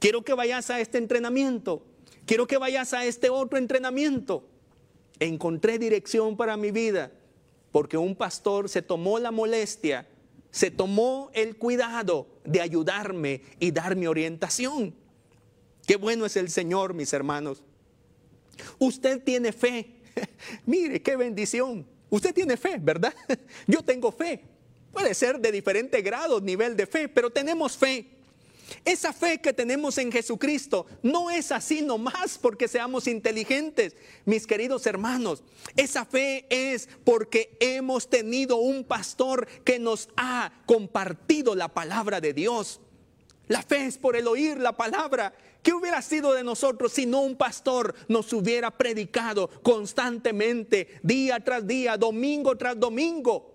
[0.00, 1.84] Quiero que vayas a este entrenamiento.
[2.26, 4.44] Quiero que vayas a este otro entrenamiento.
[5.20, 7.12] Encontré dirección para mi vida
[7.70, 10.08] porque un pastor se tomó la molestia,
[10.50, 14.96] se tomó el cuidado de ayudarme y darme orientación.
[15.86, 17.62] Qué bueno es el Señor, mis hermanos.
[18.78, 20.00] Usted tiene fe.
[20.66, 21.86] Mire, qué bendición.
[22.10, 23.14] Usted tiene fe, ¿verdad?
[23.66, 24.42] Yo tengo fe.
[24.92, 28.06] Puede ser de diferente grado, nivel de fe, pero tenemos fe.
[28.84, 34.86] Esa fe que tenemos en Jesucristo no es así nomás porque seamos inteligentes, mis queridos
[34.86, 35.42] hermanos.
[35.76, 42.32] Esa fe es porque hemos tenido un pastor que nos ha compartido la palabra de
[42.32, 42.80] Dios.
[43.48, 45.34] La fe es por el oír la palabra.
[45.62, 51.66] ¿Qué hubiera sido de nosotros si no un pastor nos hubiera predicado constantemente, día tras
[51.66, 53.52] día, domingo tras domingo?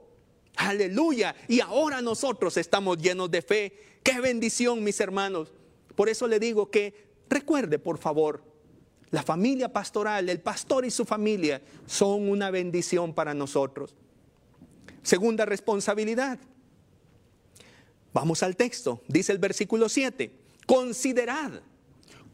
[0.55, 1.35] Aleluya.
[1.49, 3.99] Y ahora nosotros estamos llenos de fe.
[4.03, 5.51] Qué bendición, mis hermanos.
[5.95, 6.93] Por eso le digo que
[7.29, 8.41] recuerde, por favor,
[9.11, 13.95] la familia pastoral, el pastor y su familia son una bendición para nosotros.
[15.03, 16.39] Segunda responsabilidad.
[18.13, 20.31] Vamos al texto, dice el versículo 7.
[20.65, 21.61] Considerad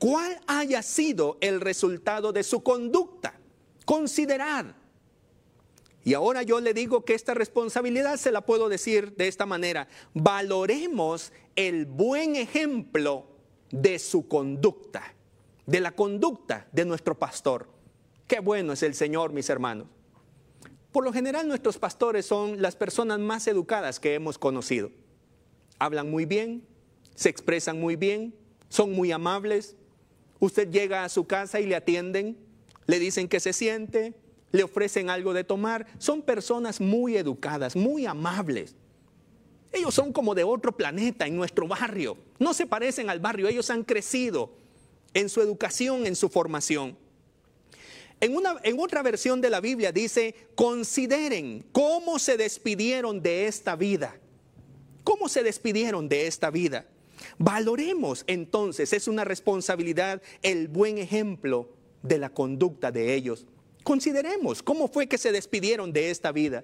[0.03, 3.39] cuál haya sido el resultado de su conducta.
[3.85, 4.75] Considerad.
[6.03, 9.87] Y ahora yo le digo que esta responsabilidad se la puedo decir de esta manera.
[10.13, 13.27] Valoremos el buen ejemplo
[13.71, 15.15] de su conducta,
[15.65, 17.69] de la conducta de nuestro pastor.
[18.27, 19.87] Qué bueno es el Señor, mis hermanos.
[20.91, 24.91] Por lo general nuestros pastores son las personas más educadas que hemos conocido
[25.83, 26.65] hablan muy bien,
[27.15, 28.35] se expresan muy bien,
[28.69, 29.75] son muy amables.
[30.43, 32.37] Usted llega a su casa y le atienden,
[32.85, 34.13] le dicen que se siente,
[34.51, 35.87] le ofrecen algo de tomar.
[35.99, 38.75] Son personas muy educadas, muy amables.
[39.71, 42.17] Ellos son como de otro planeta en nuestro barrio.
[42.39, 44.51] No se parecen al barrio, ellos han crecido
[45.13, 46.97] en su educación, en su formación.
[48.19, 53.77] En, una, en otra versión de la Biblia dice, consideren cómo se despidieron de esta
[53.77, 54.19] vida
[55.03, 56.85] ¿Cómo se despidieron de esta vida?
[57.37, 61.69] Valoremos entonces, es una responsabilidad, el buen ejemplo
[62.01, 63.45] de la conducta de ellos.
[63.83, 66.63] Consideremos cómo fue que se despidieron de esta vida.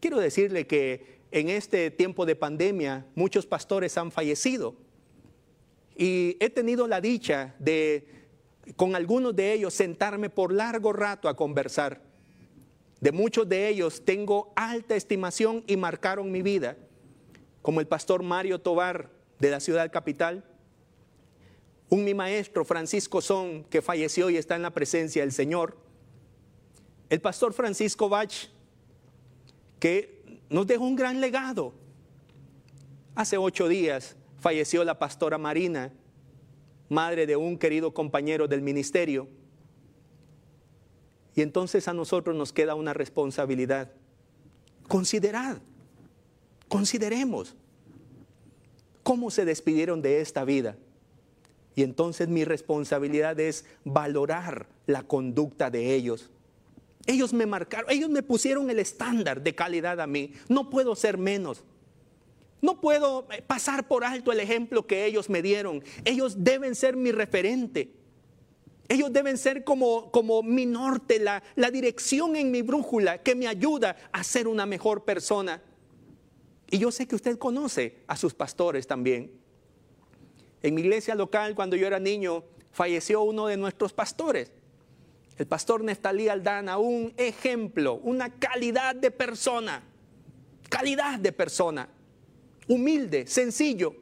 [0.00, 4.74] Quiero decirle que en este tiempo de pandemia muchos pastores han fallecido
[5.96, 8.06] y he tenido la dicha de
[8.76, 12.02] con algunos de ellos sentarme por largo rato a conversar.
[13.00, 16.76] De muchos de ellos tengo alta estimación y marcaron mi vida
[17.62, 19.10] como el pastor Mario Tobar
[19.40, 20.44] de la ciudad capital,
[21.88, 25.76] un mi maestro Francisco Son que falleció y está en la presencia del Señor,
[27.08, 28.32] el pastor Francisco Bach
[29.80, 31.72] que nos dejó un gran legado.
[33.16, 35.92] Hace ocho días falleció la pastora Marina,
[36.88, 39.26] madre de un querido compañero del ministerio.
[41.34, 43.90] Y entonces a nosotros nos queda una responsabilidad.
[44.86, 45.58] Considerad
[46.70, 47.56] Consideremos
[49.02, 50.76] cómo se despidieron de esta vida.
[51.74, 56.30] Y entonces mi responsabilidad es valorar la conducta de ellos.
[57.06, 60.32] Ellos me marcaron, ellos me pusieron el estándar de calidad a mí.
[60.48, 61.64] No puedo ser menos.
[62.60, 65.82] No puedo eh, pasar por alto el ejemplo que ellos me dieron.
[66.04, 67.94] Ellos deben ser mi referente.
[68.88, 73.46] Ellos deben ser como, como mi norte, la, la dirección en mi brújula que me
[73.46, 75.62] ayuda a ser una mejor persona.
[76.70, 79.32] Y yo sé que usted conoce a sus pastores también.
[80.62, 84.52] En mi iglesia local, cuando yo era niño, falleció uno de nuestros pastores,
[85.36, 89.82] el pastor Neftalí Aldana, un ejemplo, una calidad de persona,
[90.68, 91.88] calidad de persona,
[92.68, 93.94] humilde, sencillo,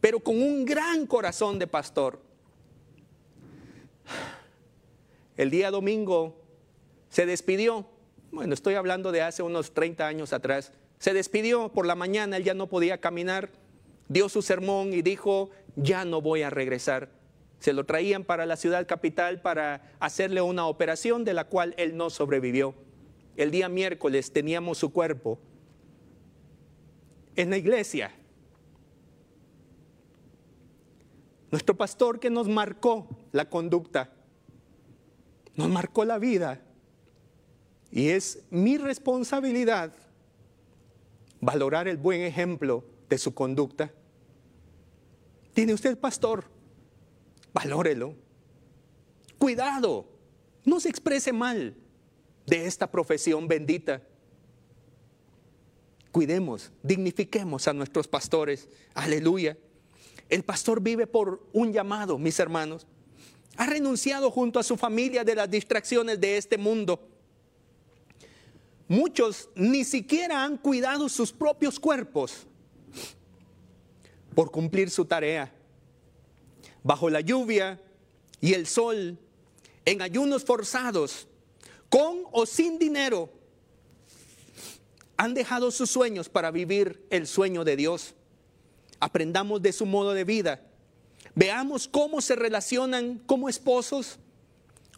[0.00, 2.20] pero con un gran corazón de pastor.
[5.36, 6.36] El día domingo
[7.08, 7.86] se despidió,
[8.32, 12.44] bueno, estoy hablando de hace unos 30 años atrás, se despidió por la mañana, él
[12.44, 13.50] ya no podía caminar,
[14.08, 17.10] dio su sermón y dijo, ya no voy a regresar.
[17.60, 21.96] Se lo traían para la ciudad capital para hacerle una operación de la cual él
[21.96, 22.74] no sobrevivió.
[23.36, 25.38] El día miércoles teníamos su cuerpo
[27.36, 28.12] en la iglesia.
[31.50, 34.12] Nuestro pastor que nos marcó la conducta,
[35.54, 36.60] nos marcó la vida.
[37.90, 39.92] Y es mi responsabilidad
[41.40, 43.92] valorar el buen ejemplo de su conducta.
[45.54, 46.44] Tiene usted pastor,
[47.52, 48.14] valórelo.
[49.38, 50.06] Cuidado,
[50.64, 51.74] no se exprese mal
[52.46, 54.02] de esta profesión bendita.
[56.12, 58.68] Cuidemos, dignifiquemos a nuestros pastores.
[58.94, 59.56] Aleluya.
[60.28, 62.86] El pastor vive por un llamado, mis hermanos.
[63.56, 67.08] Ha renunciado junto a su familia de las distracciones de este mundo.
[68.88, 72.46] Muchos ni siquiera han cuidado sus propios cuerpos
[74.34, 75.52] por cumplir su tarea.
[76.82, 77.80] Bajo la lluvia
[78.40, 79.18] y el sol,
[79.84, 81.28] en ayunos forzados,
[81.90, 83.30] con o sin dinero,
[85.16, 88.14] han dejado sus sueños para vivir el sueño de Dios
[89.00, 90.60] aprendamos de su modo de vida,
[91.34, 94.18] veamos cómo se relacionan como esposos,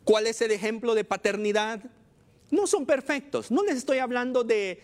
[0.04, 1.82] cuál es el ejemplo de paternidad.
[2.50, 4.82] No son perfectos, no les estoy hablando de,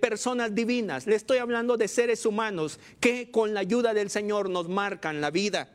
[0.00, 4.68] personas divinas, les estoy hablando de seres humanos que con la ayuda del Señor nos
[4.68, 5.68] marcan la vida.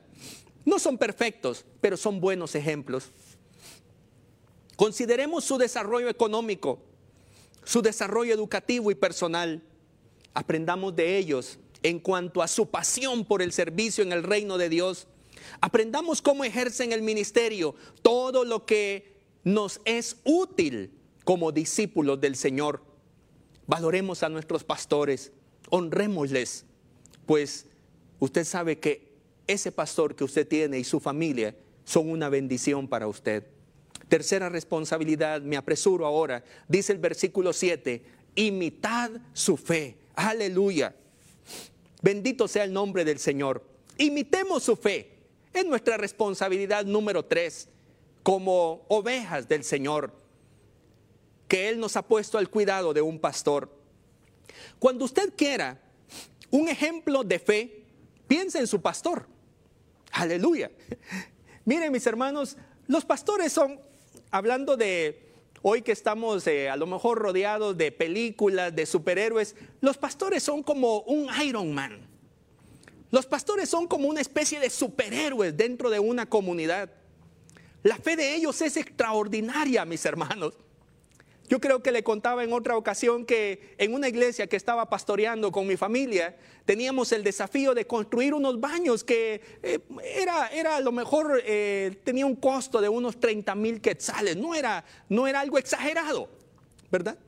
[0.64, 3.10] No son perfectos, pero son buenos ejemplos.
[4.78, 6.80] Consideremos su desarrollo económico,
[7.66, 9.62] su desarrollo educativo y personal.
[10.34, 14.70] Aprendamos de ellos en cuanto a su pasión por el servicio en el reino de
[14.70, 15.08] Dios.
[15.60, 22.82] Aprendamos cómo ejercen el ministerio, todo lo que nos es útil como discípulos del Señor.
[23.68, 25.32] Valoremos a nuestros pastores,
[25.70, 26.66] honrémosles,
[27.26, 27.68] pues
[28.20, 29.14] usted sabe que
[29.48, 31.56] ese pastor que usted tiene y su familia
[31.86, 33.46] son una bendición para usted.
[34.10, 38.04] Tercera responsabilidad, me apresuro ahora, dice el versículo 7,
[38.36, 39.98] imitad su fe.
[40.16, 40.96] Aleluya.
[42.02, 43.64] Bendito sea el nombre del Señor.
[43.98, 45.10] Imitemos su fe.
[45.54, 47.70] Es nuestra responsabilidad número tres,
[48.24, 50.14] como ovejas del Señor,
[51.54, 53.70] que Él nos ha puesto al cuidado de un pastor.
[54.80, 55.80] Cuando usted quiera
[56.50, 57.84] un ejemplo de fe,
[58.28, 59.28] piense en su pastor.
[60.14, 60.72] Aleluya.
[61.66, 63.80] Miren mis hermanos, los pastores son,
[64.32, 65.32] hablando de
[65.62, 70.64] Hoy que estamos eh, a lo mejor rodeados de películas, de superhéroes, los pastores son
[70.64, 72.00] como un Iron Man.
[73.12, 76.90] Los pastores son como una especie de superhéroes dentro de una comunidad.
[77.84, 80.56] La fe de ellos es extraordinaria, mis hermanos.
[81.54, 85.52] Yo creo que le contaba en otra ocasión que en una iglesia que estaba pastoreando
[85.52, 86.36] con mi familia,
[86.66, 89.80] teníamos el desafío de construir unos baños que eh,
[90.16, 94.56] era, era a lo mejor, eh, tenía un costo de unos 30 mil quetzales, no
[94.56, 96.28] era, no era algo exagerado,
[96.92, 97.20] ¿verdad?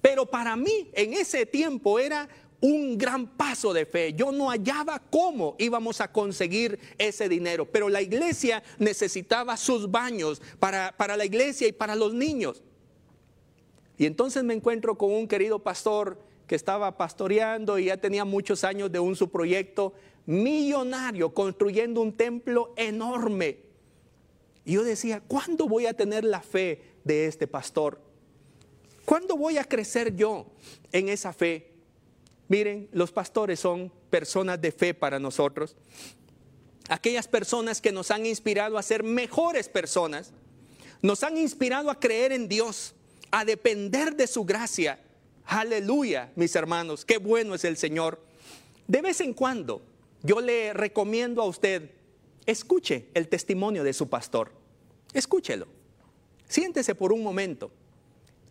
[0.00, 2.26] Pero para mí en ese tiempo era
[2.62, 4.14] un gran paso de fe.
[4.14, 10.40] Yo no hallaba cómo íbamos a conseguir ese dinero, pero la iglesia necesitaba sus baños
[10.58, 12.62] para, para la iglesia y para los niños.
[14.00, 18.64] Y entonces me encuentro con un querido pastor que estaba pastoreando y ya tenía muchos
[18.64, 19.92] años de un su proyecto
[20.24, 23.58] millonario, construyendo un templo enorme.
[24.64, 28.00] Y yo decía, ¿cuándo voy a tener la fe de este pastor?
[29.04, 30.46] ¿Cuándo voy a crecer yo
[30.92, 31.70] en esa fe?
[32.48, 35.76] Miren, los pastores son personas de fe para nosotros.
[36.88, 40.32] Aquellas personas que nos han inspirado a ser mejores personas,
[41.02, 42.94] nos han inspirado a creer en Dios,
[43.30, 44.98] a depender de su gracia.
[45.44, 48.20] Aleluya, mis hermanos, qué bueno es el Señor.
[48.86, 49.82] De vez en cuando
[50.22, 51.90] yo le recomiendo a usted,
[52.46, 54.52] escuche el testimonio de su pastor.
[55.12, 55.66] Escúchelo.
[56.48, 57.70] Siéntese por un momento.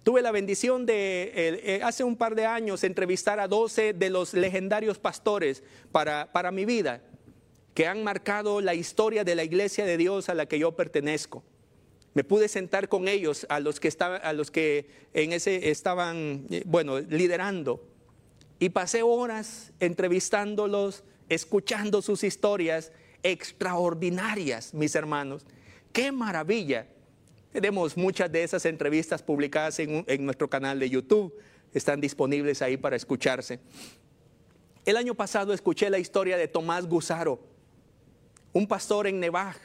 [0.03, 4.33] Tuve la bendición de eh, hace un par de años entrevistar a 12 de los
[4.33, 5.61] legendarios pastores
[5.91, 7.01] para, para mi vida,
[7.73, 11.43] que han marcado la historia de la iglesia de Dios a la que yo pertenezco.
[12.13, 16.45] Me pude sentar con ellos, a los que, estaban, a los que en ese estaban,
[16.49, 17.83] eh, bueno, liderando.
[18.59, 22.91] Y pasé horas entrevistándolos, escuchando sus historias
[23.23, 25.45] extraordinarias, mis hermanos.
[25.93, 26.87] ¡Qué maravilla!
[27.51, 31.33] Tenemos muchas de esas entrevistas publicadas en, en, nuestro canal de YouTube.
[31.73, 33.59] Están disponibles ahí para escucharse.
[34.85, 37.39] El año pasado escuché la historia de Tomás Gusaro,
[38.53, 39.55] un pastor en Nevaj,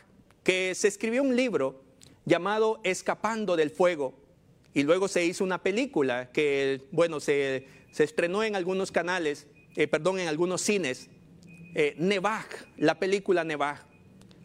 [0.42, 1.83] que se escribió un libro
[2.24, 4.14] llamado Escapando del Fuego.
[4.72, 7.66] Y luego se hizo una película que, bueno, se,
[7.96, 9.46] estrenó en algunos canales,
[9.76, 11.08] eh, perdón, en algunos cines.
[11.74, 12.46] Eh, Nevaj,
[12.76, 13.82] la película Nevaj.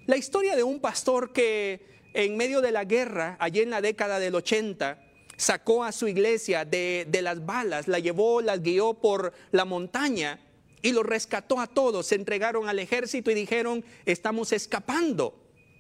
[0.05, 1.82] La historia de un pastor que
[2.13, 5.03] en medio de la guerra, allí en la década del 80,
[5.38, 10.39] sacó a su iglesia de, de las balas, la llevó, las guió por la montaña
[10.82, 12.07] y los rescató a todos.
[12.07, 15.34] Se entregaron al ejército y dijeron, estamos escapando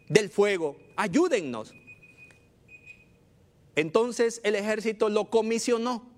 [0.07, 1.73] del fuego, ayúdennos.
[3.75, 6.09] Entonces el ejército lo comisionó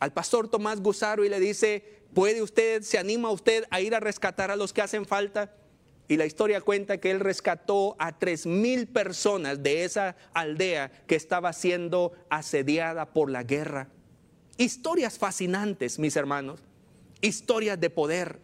[0.00, 4.00] al pastor Tomás Gusaro y le dice, ¿puede usted, se anima usted a ir a
[4.00, 5.54] rescatar a los que hacen falta?
[6.08, 11.14] Y la historia cuenta que él rescató a tres mil personas de esa aldea que
[11.14, 13.88] estaba siendo asediada por la guerra.
[14.56, 16.60] Historias fascinantes, mis hermanos.
[17.20, 18.40] Historias de poder.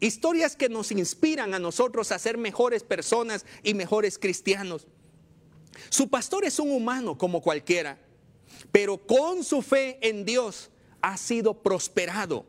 [0.00, 4.86] Historias que nos inspiran a nosotros a ser mejores personas y mejores cristianos.
[5.88, 7.98] Su pastor es un humano como cualquiera,
[8.72, 10.70] pero con su fe en Dios
[11.00, 12.44] ha sido prosperado.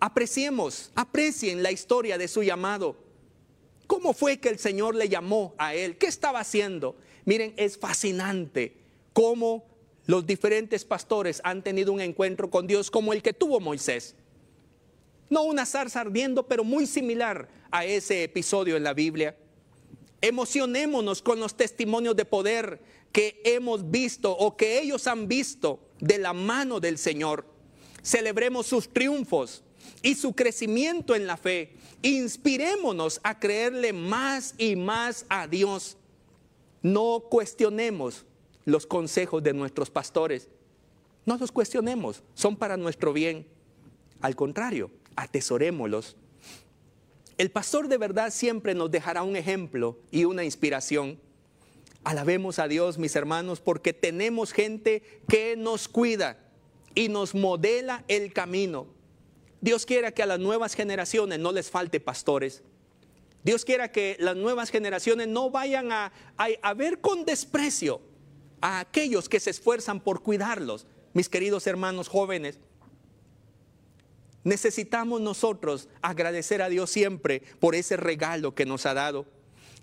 [0.00, 2.96] Apreciemos, aprecien la historia de su llamado.
[3.86, 5.96] ¿Cómo fue que el Señor le llamó a él?
[5.96, 6.96] ¿Qué estaba haciendo?
[7.24, 8.76] Miren, es fascinante
[9.12, 9.64] cómo
[10.06, 14.16] los diferentes pastores han tenido un encuentro con Dios como el que tuvo Moisés.
[15.30, 19.36] No una zarza ardiendo, pero muy similar a ese episodio en la Biblia.
[20.22, 26.18] Emocionémonos con los testimonios de poder que hemos visto o que ellos han visto de
[26.18, 27.44] la mano del Señor.
[28.02, 29.64] Celebremos sus triunfos
[30.00, 31.72] y su crecimiento en la fe.
[32.02, 35.96] Inspirémonos a creerle más y más a Dios.
[36.82, 38.24] No cuestionemos
[38.64, 40.48] los consejos de nuestros pastores.
[41.26, 43.46] No los cuestionemos, son para nuestro bien.
[44.20, 46.16] Al contrario, atesorémoslos
[47.38, 51.18] el pastor de verdad siempre nos dejará un ejemplo y una inspiración.
[52.04, 56.38] Alabemos a Dios, mis hermanos, porque tenemos gente que nos cuida
[56.94, 58.86] y nos modela el camino.
[59.60, 62.62] Dios quiera que a las nuevas generaciones no les falte pastores.
[63.44, 68.00] Dios quiera que las nuevas generaciones no vayan a, a, ver con desprecio
[68.60, 72.58] a aquellos que se esfuerzan por cuidarlos, mis queridos hermanos jóvenes.
[74.44, 79.26] Necesitamos nosotros agradecer a Dios siempre por ese regalo que nos ha dado,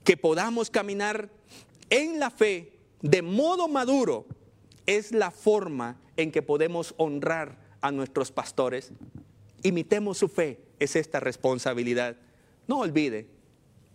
[0.04, 1.30] que podamos caminar
[1.90, 4.26] en la fe de modo maduro.
[4.86, 8.92] Es la forma en que podemos honrar a nuestros pastores.
[9.64, 12.18] Imitemos su fe, es esta responsabilidad.
[12.68, 13.28] No olvide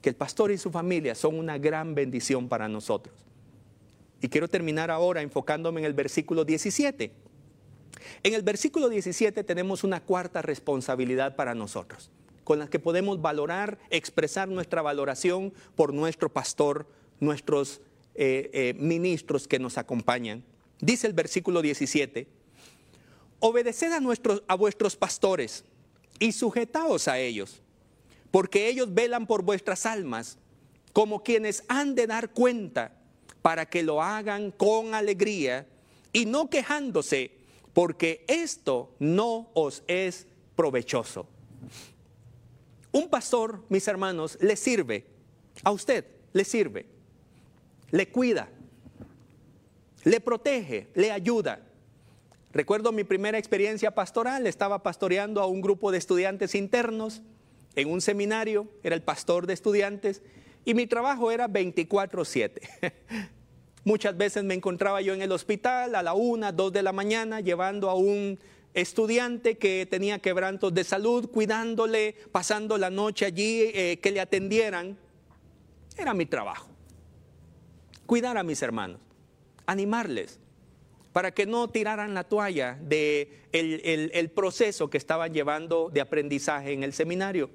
[0.00, 3.14] que el pastor y su familia son una gran bendición para nosotros.
[4.22, 7.23] Y quiero terminar ahora enfocándome en el versículo 17
[8.22, 12.10] en el versículo 17 tenemos una cuarta responsabilidad para nosotros,
[12.44, 16.86] con la que podemos valorar, expresar nuestra valoración por nuestro pastor,
[17.20, 17.80] nuestros
[18.14, 20.44] eh, eh, ministros que nos acompañan.
[20.80, 22.26] Dice el versículo 17,
[23.40, 25.64] obedeced a, nuestros, a vuestros pastores
[26.18, 27.62] y sujetaos a ellos,
[28.30, 30.38] porque ellos velan por vuestras almas,
[30.92, 32.92] como quienes han de dar cuenta,
[33.42, 35.66] para que lo hagan con alegría
[36.12, 37.32] y no quejándose
[37.74, 41.26] porque esto no os es provechoso.
[42.92, 45.04] Un pastor, mis hermanos, le sirve,
[45.64, 46.86] a usted le sirve,
[47.90, 48.48] le cuida,
[50.04, 51.60] le protege, le ayuda.
[52.52, 57.22] Recuerdo mi primera experiencia pastoral, estaba pastoreando a un grupo de estudiantes internos
[57.74, 60.22] en un seminario, era el pastor de estudiantes,
[60.64, 62.92] y mi trabajo era 24/7.
[63.84, 67.40] Muchas veces me encontraba yo en el hospital a la una, dos de la mañana
[67.40, 68.38] llevando a un
[68.72, 74.96] estudiante que tenía quebrantos de salud, cuidándole, pasando la noche allí, eh, que le atendieran.
[75.98, 76.68] Era mi trabajo.
[78.06, 79.00] Cuidar a mis hermanos,
[79.66, 80.40] animarles,
[81.12, 86.82] para que no tiraran la toalla de el proceso que estaban llevando de aprendizaje en
[86.82, 87.50] el seminario.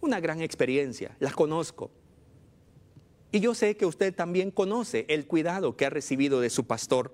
[0.00, 1.90] Una gran experiencia, la conozco.
[3.32, 7.12] Y yo sé que usted también conoce el cuidado que ha recibido de su pastor.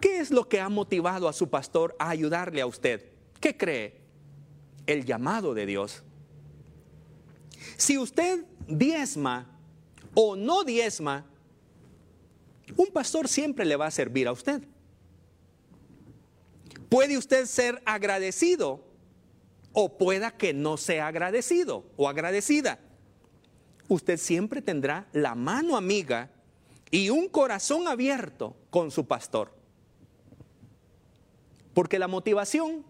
[0.00, 3.04] ¿Qué es lo que ha motivado a su pastor a ayudarle a usted?
[3.40, 4.00] ¿Qué cree?
[4.86, 6.02] El llamado de Dios.
[7.76, 9.50] Si usted diezma
[10.14, 11.26] o no diezma,
[12.76, 14.62] un pastor siempre le va a servir a usted.
[16.88, 18.84] Puede usted ser agradecido
[19.72, 22.78] o pueda que no sea agradecido o agradecida
[23.88, 26.30] usted siempre tendrá la mano amiga
[26.90, 29.52] y un corazón abierto con su pastor.
[31.72, 32.84] Porque la motivación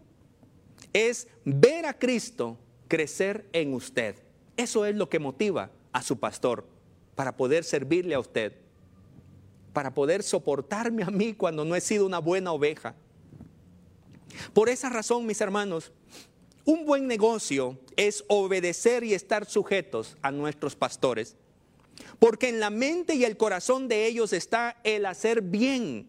[0.93, 4.17] es ver a Cristo crecer en usted.
[4.57, 6.67] Eso es lo que motiva a su pastor
[7.15, 8.53] para poder servirle a usted,
[9.73, 12.95] para poder soportarme a mí cuando no he sido una buena oveja.
[14.53, 15.93] Por esa razón, mis hermanos,
[16.65, 21.37] un buen negocio es obedecer y estar sujetos a nuestros pastores.
[22.19, 26.09] porque en la mente y el corazón de ellos está el hacer bien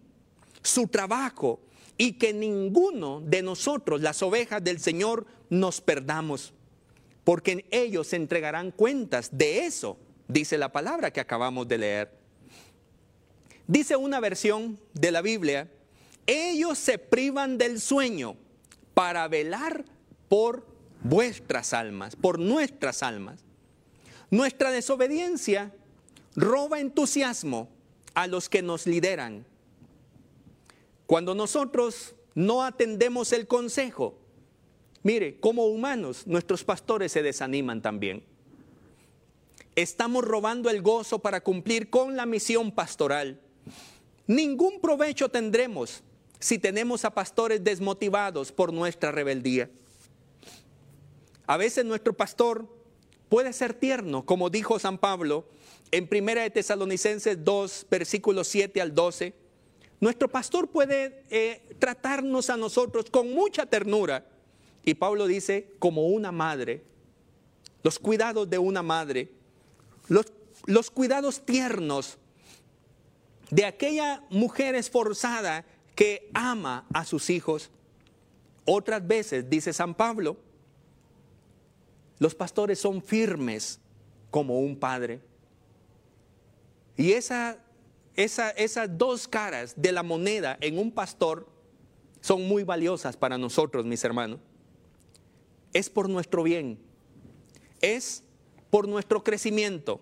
[0.64, 1.60] su trabajo
[1.98, 6.54] y que ninguno de nosotros, las ovejas del Señor, nos perdamos,
[7.24, 9.98] porque ellos se entregarán cuentas de eso,
[10.28, 12.12] dice la palabra que acabamos de leer.
[13.68, 15.70] Dice una versión de la Biblia,
[16.28, 18.36] ellos se privan del sueño
[18.94, 19.86] para velar
[20.30, 20.66] por
[21.04, 23.42] vuestras almas, por nuestras almas.
[24.32, 25.72] Nuestra desobediencia
[26.36, 27.70] roba entusiasmo
[28.14, 29.46] a los que nos lideran.
[31.06, 34.18] Cuando nosotros no atendemos el consejo,
[35.04, 38.24] mire, como humanos, nuestros pastores se desaniman también.
[39.76, 43.40] Estamos robando el gozo para cumplir con la misión pastoral.
[44.26, 46.02] Ningún provecho tendremos
[46.40, 49.70] si tenemos a pastores desmotivados por nuestra rebeldía.
[51.48, 52.68] A veces nuestro pastor
[53.30, 55.46] puede ser tierno, como dijo San Pablo
[55.92, 59.34] en 1 de Tesalonicenses 2, versículos 7 al 12.
[60.00, 64.26] Nuestro pastor puede eh, tratarnos a nosotros con mucha ternura.
[64.84, 66.84] Y Pablo dice, como una madre,
[67.84, 69.32] los cuidados de una madre,
[70.66, 72.18] los cuidados tiernos
[73.50, 75.66] de aquella mujer esforzada
[75.96, 77.70] que ama a sus hijos.
[78.66, 80.38] Otras veces, dice San Pablo,
[82.20, 83.80] los pastores son firmes
[84.32, 85.22] como un padre.
[86.98, 87.58] Y esa,
[88.16, 91.48] esa, esas dos caras de la moneda en un pastor
[92.22, 94.40] son muy valiosas para nosotros, mis hermanos.
[95.74, 96.80] Es por nuestro bien,
[97.82, 98.24] es
[98.70, 100.00] por nuestro crecimiento.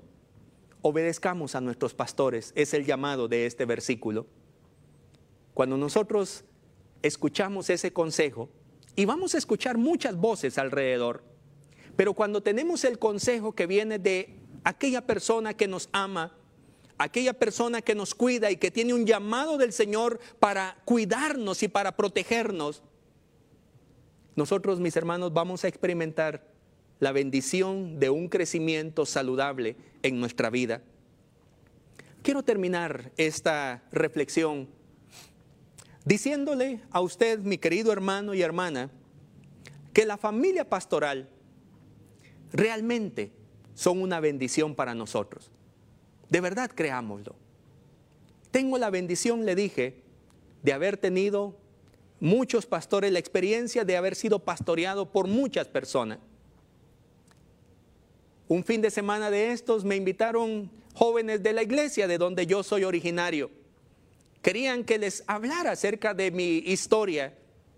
[0.82, 4.28] Obedezcamos a nuestros pastores, es el llamado de este versículo.
[5.54, 6.44] Cuando nosotros
[7.02, 8.50] escuchamos ese consejo,
[8.96, 11.24] y vamos a escuchar muchas voces alrededor,
[11.96, 16.36] pero cuando tenemos el consejo que viene de aquella persona que nos ama,
[16.98, 21.68] aquella persona que nos cuida y que tiene un llamado del Señor para cuidarnos y
[21.68, 22.84] para protegernos,
[24.36, 26.48] nosotros, mis hermanos, vamos a experimentar
[27.00, 30.82] la bendición de un crecimiento saludable en nuestra vida.
[32.24, 34.70] Quiero terminar esta reflexión
[36.06, 38.90] diciéndole a usted, mi querido hermano y hermana,
[39.94, 41.30] que la familia pastoral
[42.54, 43.32] realmente
[43.74, 45.52] son una bendición para nosotros.
[46.30, 47.36] De verdad creámoslo.
[48.52, 50.04] Tengo la bendición, le dije,
[50.62, 51.58] de haber tenido
[52.20, 56.20] muchos pastores, la experiencia de haber sido pastoreado por muchas personas.
[58.48, 62.64] Un fin de semana de estos me invitaron jóvenes de la iglesia de donde yo
[62.64, 63.50] soy originario
[64.44, 67.34] Querían que les hablara acerca de mi historia,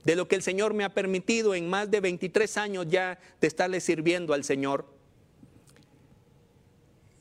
[0.06, 3.48] de lo que el Señor me ha permitido en más de 23 años ya de
[3.48, 4.86] estarle sirviendo al Señor.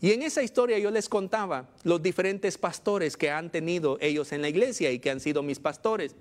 [0.00, 4.42] Y en esa historia yo les contaba los diferentes pastores que han tenido ellos en
[4.42, 6.14] la iglesia y que han sido mis pastores.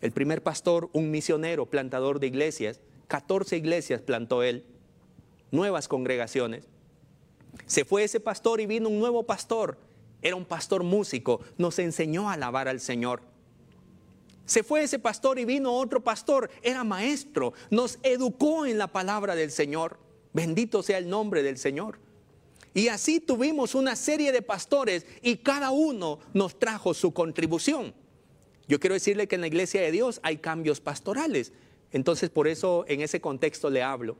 [0.00, 4.64] El primer pastor, un misionero, plantador de iglesias, 14 iglesias plantó él,
[5.50, 6.66] nuevas congregaciones.
[7.66, 9.78] Se fue ese pastor y vino un nuevo pastor
[10.22, 13.22] era un pastor músico, nos enseñó a alabar al Señor.
[14.46, 19.34] Se fue ese pastor y vino otro pastor, era maestro, nos educó en la palabra
[19.34, 19.98] del Señor.
[20.32, 21.98] Bendito sea el nombre del Señor.
[22.72, 27.94] Y así tuvimos una serie de pastores y cada uno nos trajo su contribución.
[28.68, 31.52] Yo quiero decirle que en la iglesia de Dios hay cambios pastorales.
[31.90, 34.16] Entonces por eso en ese contexto le hablo,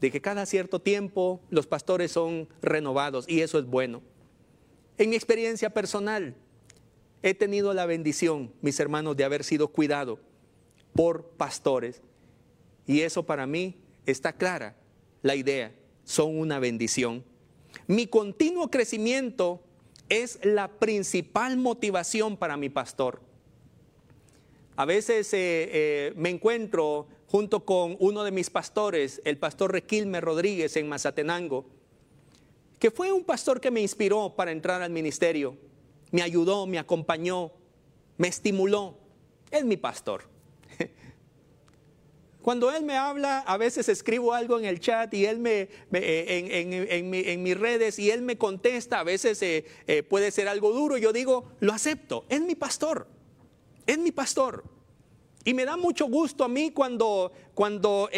[0.00, 4.02] de que cada cierto tiempo los pastores son renovados y eso es bueno.
[4.96, 6.36] En mi experiencia personal,
[7.22, 10.18] he tenido la bendición, mis hermanos, de haber sido cuidado
[10.94, 12.00] por pastores.
[12.86, 14.76] Y eso para mí está clara,
[15.22, 15.72] la idea,
[16.04, 17.24] son una bendición.
[17.86, 19.62] Mi continuo crecimiento
[20.08, 23.20] es la principal motivación para mi pastor.
[24.76, 30.20] A veces eh, eh, me encuentro junto con uno de mis pastores, el pastor Requilme
[30.20, 31.66] Rodríguez en Mazatenango,
[32.80, 35.56] que fue un pastor que me inspiró para entrar al ministerio,
[36.10, 37.52] me ayudó, me acompañó,
[38.16, 38.98] me estimuló.
[39.50, 40.24] Es mi pastor.
[42.42, 47.42] Cuando él me habla, a veces escribo algo en el chat y él me, en,
[47.42, 51.12] mis redes y él me contesta, a veces eh, eh, puede ser algo duro, yo
[51.12, 53.08] digo, lo acepto, es mi pastor,
[53.86, 54.64] es mi pastor.
[55.42, 58.10] Y me da mucho gusto a mí cuando, cuando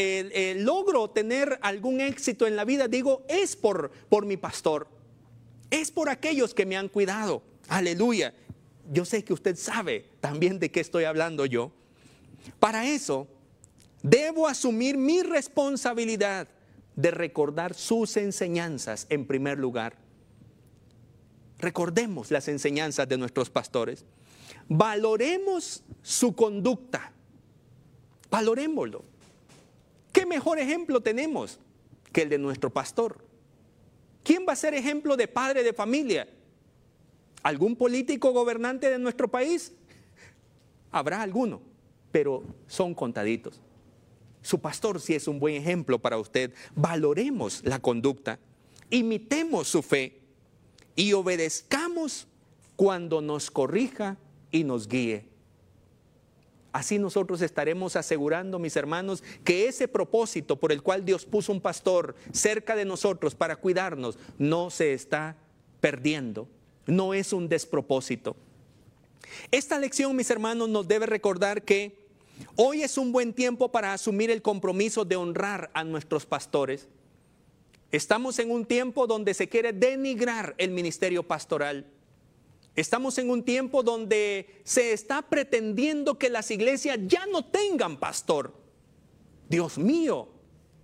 [0.57, 4.89] logro tener algún éxito en la vida, digo, es por, por mi pastor,
[5.71, 7.43] es por aquellos que me han cuidado.
[7.69, 8.35] Aleluya.
[8.91, 11.73] Yo sé que usted sabe también de qué estoy hablando yo.
[12.59, 13.29] Para eso,
[14.03, 16.49] debo asumir mi responsabilidad
[16.97, 19.97] de recordar sus enseñanzas en primer lugar.
[21.63, 24.05] recordemos las enseñanzas de nuestros pastores,
[24.69, 27.13] valoremos su conducta,
[28.29, 29.05] valorémoslo.
[30.13, 31.61] ¿Qué mejor ejemplo tenemos
[32.13, 33.25] que el de nuestro pastor?
[34.25, 36.29] ¿Quién va a ser ejemplo de padre de familia?
[37.43, 39.73] ¿Algún político gobernante de nuestro país?
[40.91, 41.61] Habrá alguno,
[42.11, 43.61] pero son contaditos.
[44.43, 46.53] Su pastor sí es un buen ejemplo para usted.
[46.75, 48.39] Valoremos la conducta,
[48.91, 50.21] imitemos su fe
[50.97, 52.27] y obedezcamos
[52.77, 54.19] cuando nos corrija
[54.51, 55.33] y nos guíe.
[56.73, 61.61] Así nosotros estaremos asegurando, mis hermanos, que ese propósito por el cual Dios puso un
[61.61, 65.37] pastor cerca de nosotros para cuidarnos no se está
[65.81, 66.49] perdiendo,
[66.87, 68.37] no es un despropósito.
[69.51, 71.97] Esta lección, mis hermanos, nos debe recordar que
[72.57, 76.89] hoy es un buen tiempo para asumir el compromiso de honrar a nuestros pastores.
[77.91, 81.87] Estamos en un tiempo donde se quiere denigrar el ministerio pastoral.
[82.75, 88.55] Estamos en un tiempo donde se está pretendiendo que las iglesias ya no tengan pastor.
[89.49, 90.29] Dios mío,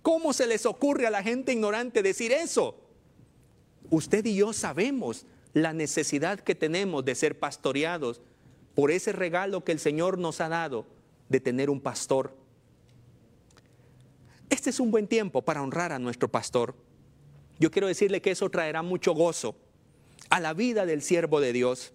[0.03, 2.75] ¿cómo se les ocurre a la gente ignorante decir eso?
[3.89, 8.21] Usted y yo sabemos la necesidad que tenemos de ser pastoreados
[8.75, 10.85] por ese regalo que el Señor nos ha dado
[11.27, 12.35] de tener un pastor.
[14.49, 16.75] Este es un buen tiempo para honrar a nuestro pastor.
[17.59, 19.55] Yo quiero decirle que eso traerá mucho gozo
[20.29, 21.93] a la vida del siervo de Dios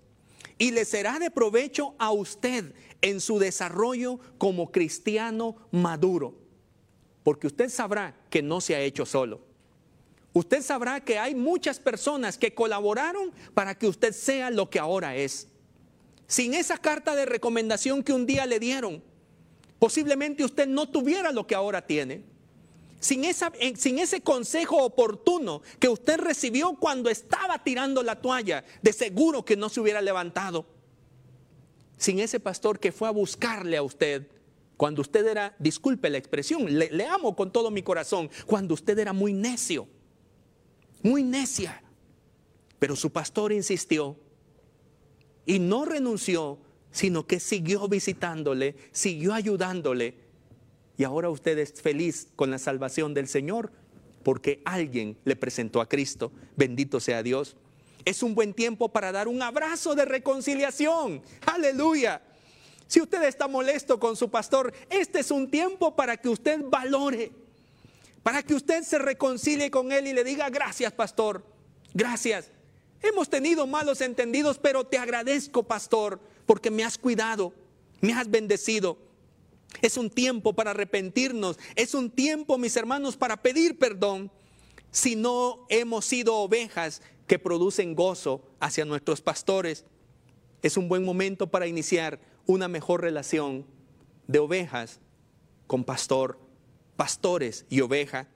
[0.59, 6.34] y le será de provecho a usted en su desarrollo como cristiano maduro,
[7.22, 9.53] porque usted sabrá que no se ha hecho solo.
[10.35, 15.16] Usted sabrá que hay muchas personas que colaboraron para que usted sea lo que ahora
[15.16, 15.49] es.
[16.26, 19.03] Sin esa carta de recomendación que un día le dieron,
[19.78, 22.35] posiblemente usted no tuviera lo que ahora tiene
[23.05, 23.22] sin,
[23.76, 29.57] sin ese consejo oportuno que usted recibió cuando estaba tirando la toalla, de seguro que
[29.59, 30.64] no se hubiera levantado.
[31.99, 34.26] Sin ese pastor que fue a buscarle a usted
[34.78, 39.12] cuando usted era, disculpe la expresión, le amo con todo mi corazón, cuando usted era
[39.12, 39.87] muy necio,
[41.05, 41.80] muy necia.
[42.80, 44.16] Pero su pastor insistió
[45.46, 46.59] y no renunció,
[46.90, 50.24] sino que siguió visitándole, siguió ayudándole
[50.96, 53.72] y ahora usted es feliz con la salvación del Señor
[54.22, 56.32] porque alguien le presentó a Cristo.
[56.57, 57.57] Bendito sea Dios.
[58.05, 61.22] Es un buen tiempo para dar un abrazo de reconciliación.
[61.46, 62.22] Aleluya.
[62.86, 67.32] Si usted está molesto con su pastor, este es un tiempo para que usted valore,
[68.25, 71.45] para que usted se reconcilie con él y le diga, gracias pastor,
[71.93, 72.51] gracias.
[73.03, 77.53] Hemos tenido malos entendidos, pero te agradezco pastor, porque me has cuidado,
[78.01, 78.97] me has bendecido.
[79.83, 81.59] Es un tiempo para arrepentirnos.
[81.77, 84.31] Es un tiempo, mis hermanos, para pedir perdón
[84.91, 89.85] si no hemos sido ovejas que producen gozo hacia nuestros pastores.
[90.62, 93.66] Es un buen momento para iniciar una mejor relación
[94.29, 95.01] de ovejas
[95.66, 96.39] con pastor,
[96.97, 98.28] pastores y oveja.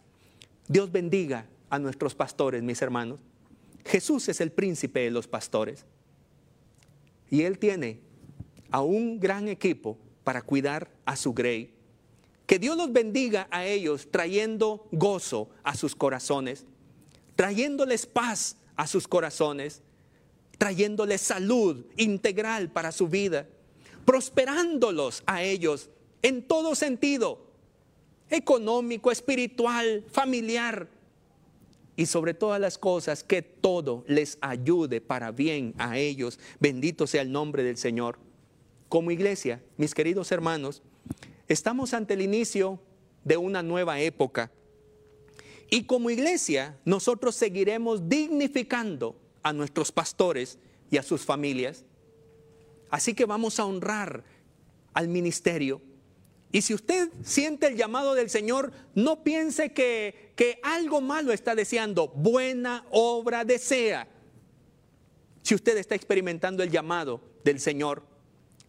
[0.67, 3.21] Dios bendiga a nuestros pastores, mis hermanos.
[3.85, 5.85] Jesús es el príncipe de los pastores.
[7.31, 8.01] Y Él tiene
[8.71, 11.75] a un gran equipo para cuidar a su grey.
[12.47, 16.65] Que Dios los bendiga a ellos trayendo gozo a sus corazones,
[17.37, 19.83] trayéndoles paz a sus corazones,
[20.57, 23.47] trayéndoles salud integral para su vida,
[24.05, 25.91] prosperándolos a ellos
[26.23, 27.48] en todo sentido,
[28.31, 30.89] económico, espiritual, familiar,
[31.99, 36.39] y sobre todas las cosas, que todo les ayude para bien a ellos.
[36.61, 38.21] Bendito sea el nombre del Señor.
[38.89, 40.81] Como iglesia, mis queridos hermanos,
[41.49, 42.81] estamos ante el inicio
[43.25, 44.53] de una nueva época.
[45.71, 50.61] Y como iglesia, nosotros seguiremos dignificando a nuestros pastores
[50.93, 51.85] y a sus familias.
[52.91, 54.23] Así que vamos a honrar
[54.95, 55.83] al ministerio.
[56.51, 61.55] Y si usted siente el llamado del Señor, no piense que, que algo malo está
[61.55, 62.09] deseando.
[62.09, 64.09] Buena obra desea.
[65.43, 68.03] Si usted está experimentando el llamado del Señor,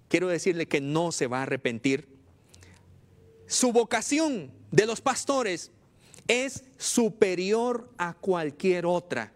[0.10, 2.08] quiero decirle que no se va a arrepentir.
[3.48, 5.72] Su vocación de los pastores
[6.28, 9.34] es superior a cualquier otra,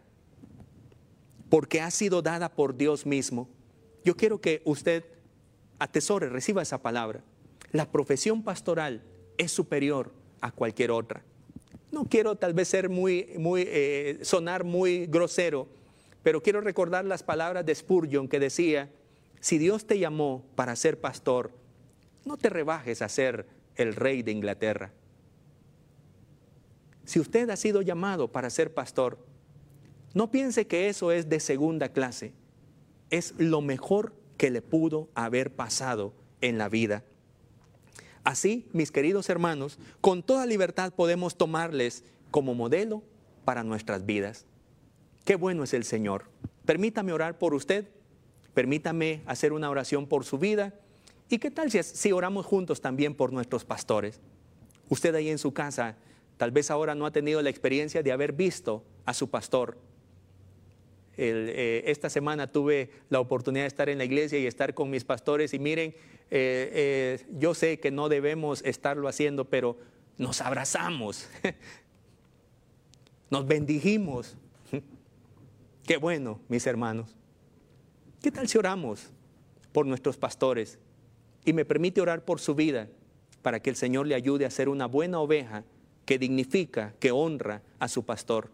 [1.49, 3.49] porque ha sido dada por Dios mismo.
[4.03, 5.05] Yo quiero que usted
[5.79, 7.23] atesore, reciba esa palabra.
[7.73, 9.01] La profesión pastoral
[9.37, 11.23] es superior a cualquier otra.
[11.91, 15.67] No quiero tal vez ser muy, muy eh, sonar muy grosero,
[16.21, 18.89] pero quiero recordar las palabras de Spurgeon que decía,
[19.41, 21.51] si Dios te llamó para ser pastor,
[22.25, 24.93] no te rebajes a ser el rey de Inglaterra.
[27.05, 29.17] Si usted ha sido llamado para ser pastor,
[30.13, 32.33] No piense que eso es de segunda clase.
[33.09, 37.03] Es lo mejor que le pudo haber pasado en la vida.
[38.23, 43.03] Así, mis queridos hermanos, con toda libertad podemos tomarles como modelo
[43.43, 44.45] para nuestras vidas.
[45.25, 46.25] Qué bueno es el Señor.
[46.65, 47.89] Permítame orar por usted,
[48.53, 50.73] permítame hacer una oración por su vida.
[51.29, 54.21] ¿Y qué tal si, oramos juntos también por nuestros pastores?
[54.89, 55.97] Usted ahí en su casa
[56.37, 59.77] tal vez ahora no ha tenido la experiencia de haber visto a su pastor.
[61.15, 65.03] Eh, esta semana tuve la oportunidad de estar en la iglesia y estar con mis
[65.03, 65.93] pastores y miren,
[66.29, 69.77] eh, eh, yo sé que no debemos estarlo haciendo, pero
[70.17, 71.27] nos abrazamos,
[73.29, 74.35] nos bendijimos.
[75.85, 77.15] Qué bueno, mis hermanos.
[78.21, 79.11] ¿Qué tal si oramos
[79.71, 80.79] por nuestros pastores?
[81.45, 82.87] Y me permite orar por su vida
[83.41, 85.65] para que el Señor le ayude a ser una buena oveja
[86.05, 88.49] que dignifica, que honra a su pastor.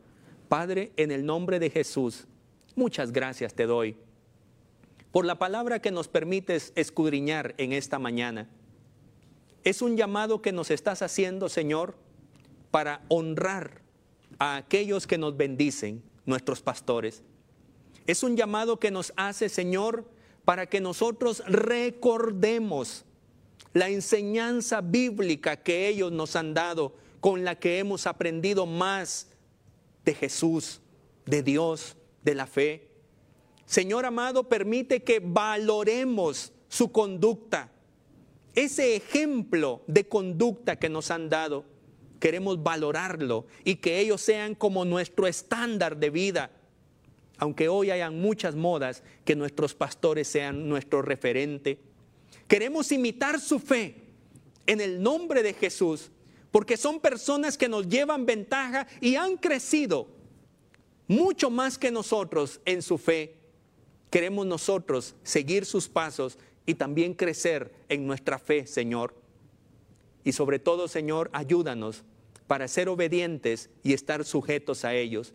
[0.47, 2.27] Padre, en el nombre de Jesús,
[2.75, 3.95] muchas gracias te doy
[5.11, 8.47] por la palabra que nos permites escudriñar en esta mañana.
[9.63, 11.95] Es un llamado que nos estás haciendo, Señor,
[12.71, 13.81] para honrar
[14.37, 17.23] a aquellos que nos bendicen, nuestros pastores.
[18.07, 20.05] Es un llamado que nos hace, Señor,
[20.45, 23.05] para que nosotros recordemos
[23.73, 29.27] la enseñanza bíblica que ellos nos han dado, con la que hemos aprendido más
[30.05, 30.81] de Jesús,
[31.25, 32.88] de Dios, de la fe.
[33.69, 37.69] Señor amado, permite que valoremos su conducta.
[38.55, 41.65] Ese ejemplo de conducta que nos han dado,
[42.19, 46.49] queremos valorarlo y que ellos sean como nuestro estándar de vida.
[47.37, 51.77] Aunque hoy hayan muchas modas, que nuestros pastores sean nuestro referente.
[52.47, 53.97] Queremos imitar su fe
[54.65, 56.09] en el nombre de Jesús,
[56.49, 60.07] porque son personas que nos llevan ventaja y han crecido
[61.07, 63.38] mucho más que nosotros en su fe.
[64.09, 69.15] Queremos nosotros seguir sus pasos y también crecer en nuestra fe, Señor.
[70.23, 72.03] Y sobre todo, Señor, ayúdanos
[72.47, 75.33] para ser obedientes y estar sujetos a ellos.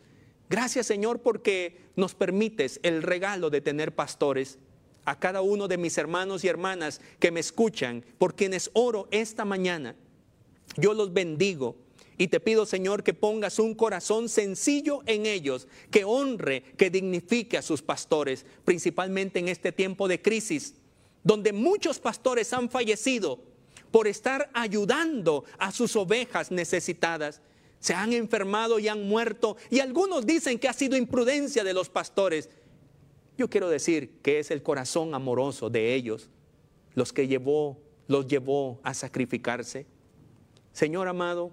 [0.51, 4.59] Gracias, Señor, porque nos permites el regalo de tener pastores.
[5.05, 9.45] A cada uno de mis hermanos y hermanas que me escuchan, por quienes oro esta
[9.45, 9.95] mañana,
[10.77, 11.77] yo los bendigo
[12.17, 17.59] y te pido, Señor, que pongas un corazón sencillo en ellos, que honre, que dignifique
[17.59, 20.75] a sus pastores, principalmente en este tiempo de crisis,
[21.23, 23.41] donde muchos pastores han fallecido
[23.91, 27.41] por estar ayudando a sus ovejas necesitadas.
[27.81, 31.89] Se han enfermado y han muerto y algunos dicen que ha sido imprudencia de los
[31.89, 32.49] pastores.
[33.37, 36.31] Yo quiero decir que es el corazón amoroso de ellos
[36.95, 39.87] los que llevó, los llevó a sacrificarse.
[40.73, 41.53] Señor amado,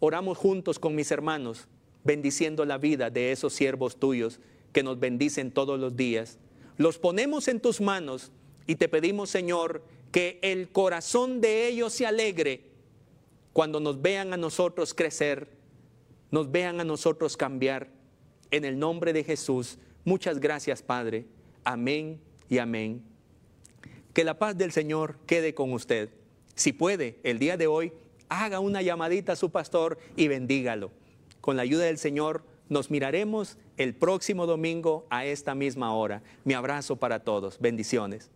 [0.00, 1.68] oramos juntos con mis hermanos,
[2.02, 4.40] bendiciendo la vida de esos siervos tuyos
[4.72, 6.38] que nos bendicen todos los días.
[6.76, 8.32] Los ponemos en tus manos
[8.66, 12.64] y te pedimos, Señor, que el corazón de ellos se alegre
[13.52, 15.48] cuando nos vean a nosotros crecer,
[16.30, 17.88] nos vean a nosotros cambiar.
[18.50, 21.26] En el nombre de Jesús, muchas gracias, Padre.
[21.62, 23.02] Amén y amén.
[24.12, 26.10] Que la paz del Señor quede con usted.
[26.54, 27.92] Si puede, el día de hoy,
[28.30, 30.90] haga una llamadita a su pastor y bendígalo.
[31.42, 36.22] Con la ayuda del Señor nos miraremos el próximo domingo a esta misma hora.
[36.44, 37.58] Mi abrazo para todos.
[37.58, 38.30] Bendiciones.